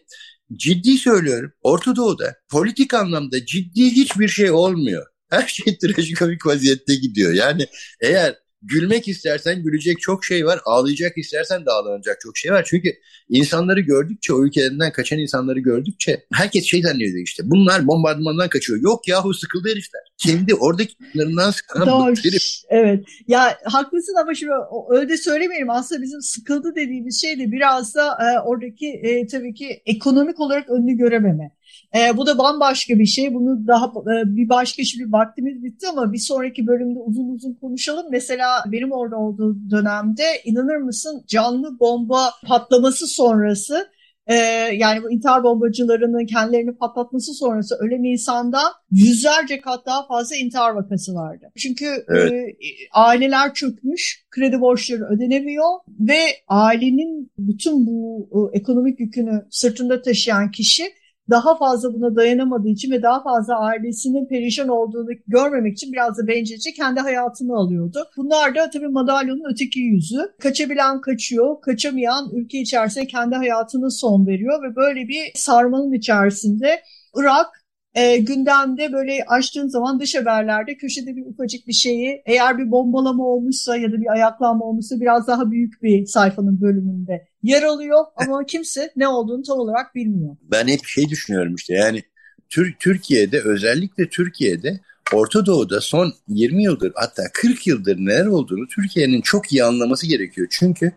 ciddi 0.53 0.97
söylüyorum. 0.97 1.51
Orta 1.61 1.95
Doğu'da 1.95 2.35
politik 2.49 2.93
anlamda 2.93 3.45
ciddi 3.45 3.85
hiçbir 3.85 4.27
şey 4.27 4.51
olmuyor. 4.51 5.05
Her 5.29 5.47
şey 5.47 5.77
trajikomik 5.81 6.45
vaziyette 6.45 6.95
gidiyor. 6.95 7.33
Yani 7.33 7.67
eğer 8.01 8.35
gülmek 8.61 9.07
istersen 9.07 9.63
gülecek 9.63 10.01
çok 10.01 10.25
şey 10.25 10.45
var. 10.45 10.59
Ağlayacak 10.65 11.17
istersen 11.17 11.65
de 11.65 11.71
ağlanacak 11.71 12.17
çok 12.21 12.37
şey 12.37 12.51
var. 12.51 12.65
Çünkü 12.69 12.93
insanları 13.29 13.79
gördükçe, 13.79 14.33
o 14.33 14.45
ülkelerinden 14.45 14.91
kaçan 14.91 15.19
insanları 15.19 15.59
gördükçe 15.59 16.25
herkes 16.33 16.65
şey 16.65 16.81
zannediyor 16.81 17.23
işte. 17.23 17.43
Bunlar 17.45 17.87
bombardımandan 17.87 18.49
kaçıyor. 18.49 18.81
Yok 18.81 19.07
yahu 19.07 19.33
sıkıldı 19.33 19.69
herifler. 19.69 20.01
Kendi 20.17 20.55
oradaki 20.55 20.93
sınırından 21.11 21.51
sıkılan 21.51 22.15
herif. 22.23 22.43
Evet. 22.69 23.05
Ya 23.27 23.57
haklısın 23.63 24.15
ama 24.21 24.33
şimdi 24.33 24.51
öyle 24.89 25.17
söylemeyelim. 25.17 25.69
Aslında 25.69 26.01
bizim 26.01 26.21
sıkıldı 26.21 26.75
dediğimiz 26.75 27.21
şey 27.21 27.39
de 27.39 27.51
biraz 27.51 27.95
da 27.95 28.07
e, 28.07 28.39
oradaki 28.39 28.87
e, 28.87 29.27
tabii 29.27 29.53
ki 29.53 29.81
ekonomik 29.85 30.39
olarak 30.39 30.69
önünü 30.69 30.97
görememe. 30.97 31.51
E, 31.95 32.17
bu 32.17 32.27
da 32.27 32.37
bambaşka 32.37 32.99
bir 32.99 33.05
şey. 33.05 33.33
Bunu 33.33 33.67
daha 33.67 33.85
e, 33.85 34.35
bir 34.35 34.49
başka 34.49 34.83
şimdi 34.83 35.11
vaktimiz 35.11 35.63
bitti 35.63 35.87
ama 35.87 36.13
bir 36.13 36.17
sonraki 36.17 36.67
bölümde 36.67 36.99
uzun 36.99 37.29
uzun 37.29 37.53
konuşalım. 37.53 38.05
Mesela 38.11 38.47
benim 38.65 38.91
orada 38.91 39.17
olduğu 39.17 39.57
dönemde 39.71 40.23
inanır 40.45 40.77
mısın 40.77 41.23
canlı 41.27 41.79
bomba 41.79 42.29
patlaması 42.47 43.07
sonrası 43.07 43.87
e, 44.27 44.35
yani 44.73 45.03
bu 45.03 45.11
intihar 45.11 45.43
bombacılarının 45.43 46.25
kendilerini 46.25 46.75
patlatması 46.75 47.33
sonrası 47.33 47.75
ölen 47.75 48.03
insandan 48.03 48.71
yüzlerce 48.91 49.61
kat 49.61 49.85
daha 49.85 50.07
fazla 50.07 50.35
intihar 50.35 50.71
vakası 50.71 51.13
vardı. 51.13 51.51
Çünkü 51.57 51.85
evet. 52.07 52.31
e, 52.31 52.55
aileler 52.93 53.53
çökmüş, 53.53 54.25
kredi 54.29 54.61
borçları 54.61 55.05
ödenemiyor 55.05 55.69
ve 55.99 56.19
ailenin 56.47 57.31
bütün 57.37 57.87
bu 57.87 58.29
e, 58.33 58.57
ekonomik 58.57 58.99
yükünü 58.99 59.45
sırtında 59.49 60.01
taşıyan 60.01 60.51
kişi 60.51 60.83
daha 61.29 61.57
fazla 61.57 61.93
buna 61.93 62.15
dayanamadığı 62.15 62.67
için 62.67 62.91
ve 62.91 63.01
daha 63.01 63.23
fazla 63.23 63.59
ailesinin 63.59 64.27
perişan 64.27 64.67
olduğunu 64.67 65.09
görmemek 65.27 65.73
için 65.73 65.93
biraz 65.93 66.17
da 66.17 66.27
bencilce 66.27 66.71
kendi 66.71 66.99
hayatını 66.99 67.55
alıyordu. 67.55 68.03
Bunlar 68.17 68.55
da 68.55 68.69
tabii 68.69 68.87
madalyonun 68.87 69.53
öteki 69.53 69.79
yüzü. 69.79 70.31
Kaçabilen 70.41 71.01
kaçıyor, 71.01 71.61
kaçamayan 71.61 72.29
ülke 72.33 72.59
içerisinde 72.59 73.07
kendi 73.07 73.35
hayatını 73.35 73.91
son 73.91 74.27
veriyor 74.27 74.63
ve 74.63 74.75
böyle 74.75 75.07
bir 75.07 75.31
sarmanın 75.35 75.93
içerisinde 75.93 76.81
Irak 77.15 77.60
e, 77.95 78.17
gündemde 78.17 78.93
böyle 78.93 79.23
açtığın 79.27 79.67
zaman 79.67 79.99
dış 79.99 80.15
haberlerde 80.15 80.77
köşede 80.77 81.15
bir 81.15 81.25
ufacık 81.25 81.67
bir 81.67 81.73
şeyi 81.73 82.21
eğer 82.25 82.57
bir 82.57 82.71
bombalama 82.71 83.23
olmuşsa 83.23 83.77
ya 83.77 83.91
da 83.91 84.01
bir 84.01 84.11
ayaklanma 84.11 84.65
olmuşsa 84.65 84.99
biraz 84.99 85.27
daha 85.27 85.51
büyük 85.51 85.83
bir 85.83 86.05
sayfanın 86.05 86.61
bölümünde 86.61 87.27
yer 87.43 87.63
alıyor 87.63 88.05
ama 88.15 88.45
kimse 88.47 88.91
ne 88.95 89.07
olduğunu 89.07 89.43
tam 89.43 89.59
olarak 89.59 89.95
bilmiyor. 89.95 90.37
Ben 90.51 90.67
hep 90.67 90.85
şey 90.85 91.09
düşünüyorum 91.09 91.55
işte 91.55 91.73
yani 91.73 92.03
Tür 92.49 92.75
Türkiye'de 92.79 93.41
özellikle 93.41 94.09
Türkiye'de 94.09 94.79
Orta 95.13 95.45
Doğu'da 95.45 95.81
son 95.81 96.13
20 96.27 96.63
yıldır 96.63 96.91
hatta 96.95 97.23
40 97.33 97.67
yıldır 97.67 97.97
neler 97.97 98.25
olduğunu 98.25 98.67
Türkiye'nin 98.67 99.21
çok 99.21 99.51
iyi 99.51 99.63
anlaması 99.63 100.07
gerekiyor. 100.07 100.47
Çünkü 100.51 100.91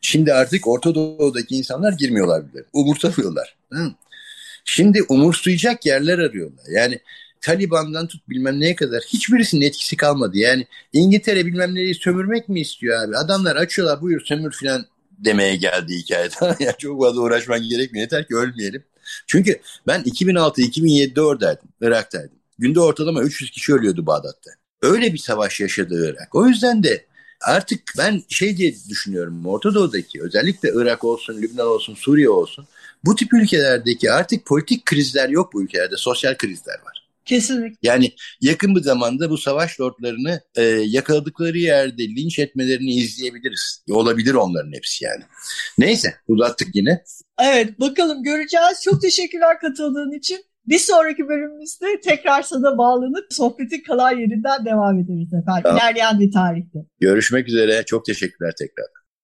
şimdi 0.00 0.32
artık 0.34 0.68
Orta 0.68 0.94
Doğu'daki 0.94 1.56
insanlar 1.56 1.92
girmiyorlar 1.92 2.52
bile. 2.52 2.64
Umursamıyorlar. 2.72 3.56
Şimdi 4.64 5.02
umursayacak 5.08 5.86
yerler 5.86 6.18
arıyorlar. 6.18 6.64
Yani 6.70 7.00
Taliban'dan 7.40 8.06
tut 8.06 8.28
bilmem 8.28 8.60
neye 8.60 8.74
kadar 8.76 9.02
hiçbirisinin 9.02 9.66
etkisi 9.66 9.96
kalmadı. 9.96 10.38
Yani 10.38 10.66
İngiltere 10.92 11.46
bilmem 11.46 11.74
neyi 11.74 11.94
sömürmek 11.94 12.48
mi 12.48 12.60
istiyor 12.60 13.02
abi? 13.02 13.16
Adamlar 13.16 13.56
açıyorlar 13.56 14.00
buyur 14.00 14.20
sömür 14.24 14.52
filan 14.52 14.86
demeye 15.18 15.56
geldi 15.56 15.96
hikayede. 15.96 16.34
yani 16.64 16.74
çok 16.78 17.02
fazla 17.02 17.20
uğraşman 17.20 17.62
gerekmiyor. 17.62 18.02
Yeter 18.02 18.28
ki 18.28 18.36
ölmeyelim. 18.36 18.84
Çünkü 19.26 19.60
ben 19.86 20.02
2006-2007'de 20.02 21.20
oradaydım. 21.20 21.68
Irak'taydım. 21.80 22.38
Günde 22.58 22.80
ortalama 22.80 23.22
300 23.22 23.50
kişi 23.50 23.74
ölüyordu 23.74 24.06
Bağdat'ta. 24.06 24.50
Öyle 24.82 25.12
bir 25.12 25.18
savaş 25.18 25.60
yaşadı 25.60 26.14
Irak. 26.14 26.34
O 26.34 26.46
yüzden 26.46 26.82
de 26.82 27.04
artık 27.40 27.80
ben 27.98 28.22
şey 28.28 28.56
diye 28.56 28.74
düşünüyorum. 28.88 29.46
Orta 29.46 29.74
Doğu'daki 29.74 30.22
özellikle 30.22 30.72
Irak 30.74 31.04
olsun, 31.04 31.42
Lübnan 31.42 31.66
olsun, 31.66 31.94
Suriye 31.94 32.30
olsun 32.30 32.66
bu 33.04 33.14
tip 33.14 33.34
ülkelerdeki 33.34 34.12
artık 34.12 34.46
politik 34.46 34.86
krizler 34.86 35.28
yok 35.28 35.52
bu 35.52 35.62
ülkelerde. 35.62 35.96
Sosyal 35.96 36.34
krizler 36.34 36.74
var. 36.74 37.00
Kesinlikle. 37.24 37.78
Yani 37.82 38.12
yakın 38.40 38.76
bir 38.76 38.80
zamanda 38.80 39.30
bu 39.30 39.38
savaş 39.38 39.80
lordlarını 39.80 40.40
e, 40.54 40.62
yakaladıkları 40.64 41.58
yerde 41.58 42.08
linç 42.08 42.38
etmelerini 42.38 42.94
izleyebiliriz. 42.94 43.84
Olabilir 43.90 44.34
onların 44.34 44.72
hepsi 44.72 45.04
yani. 45.04 45.22
Neyse 45.78 46.14
uzattık 46.28 46.68
yine. 46.74 47.02
Evet 47.42 47.80
bakalım 47.80 48.22
göreceğiz. 48.22 48.82
Çok 48.84 49.02
teşekkürler 49.02 49.60
katıldığın 49.60 50.18
için. 50.18 50.44
Bir 50.66 50.78
sonraki 50.78 51.28
bölümümüzde 51.28 51.86
tekrar 52.04 52.42
sana 52.42 52.78
bağlanıp 52.78 53.26
sohbetin 53.30 53.82
kalan 53.82 54.18
yerinden 54.18 54.64
devam 54.64 54.98
ederiz 54.98 55.34
efendim. 55.34 55.62
Tamam. 55.62 55.78
İlerleyen 55.78 56.20
bir 56.20 56.32
tarihte. 56.32 56.78
Görüşmek 57.00 57.48
üzere. 57.48 57.82
Çok 57.86 58.04
teşekkürler 58.04 58.52
tekrar. 58.58 58.86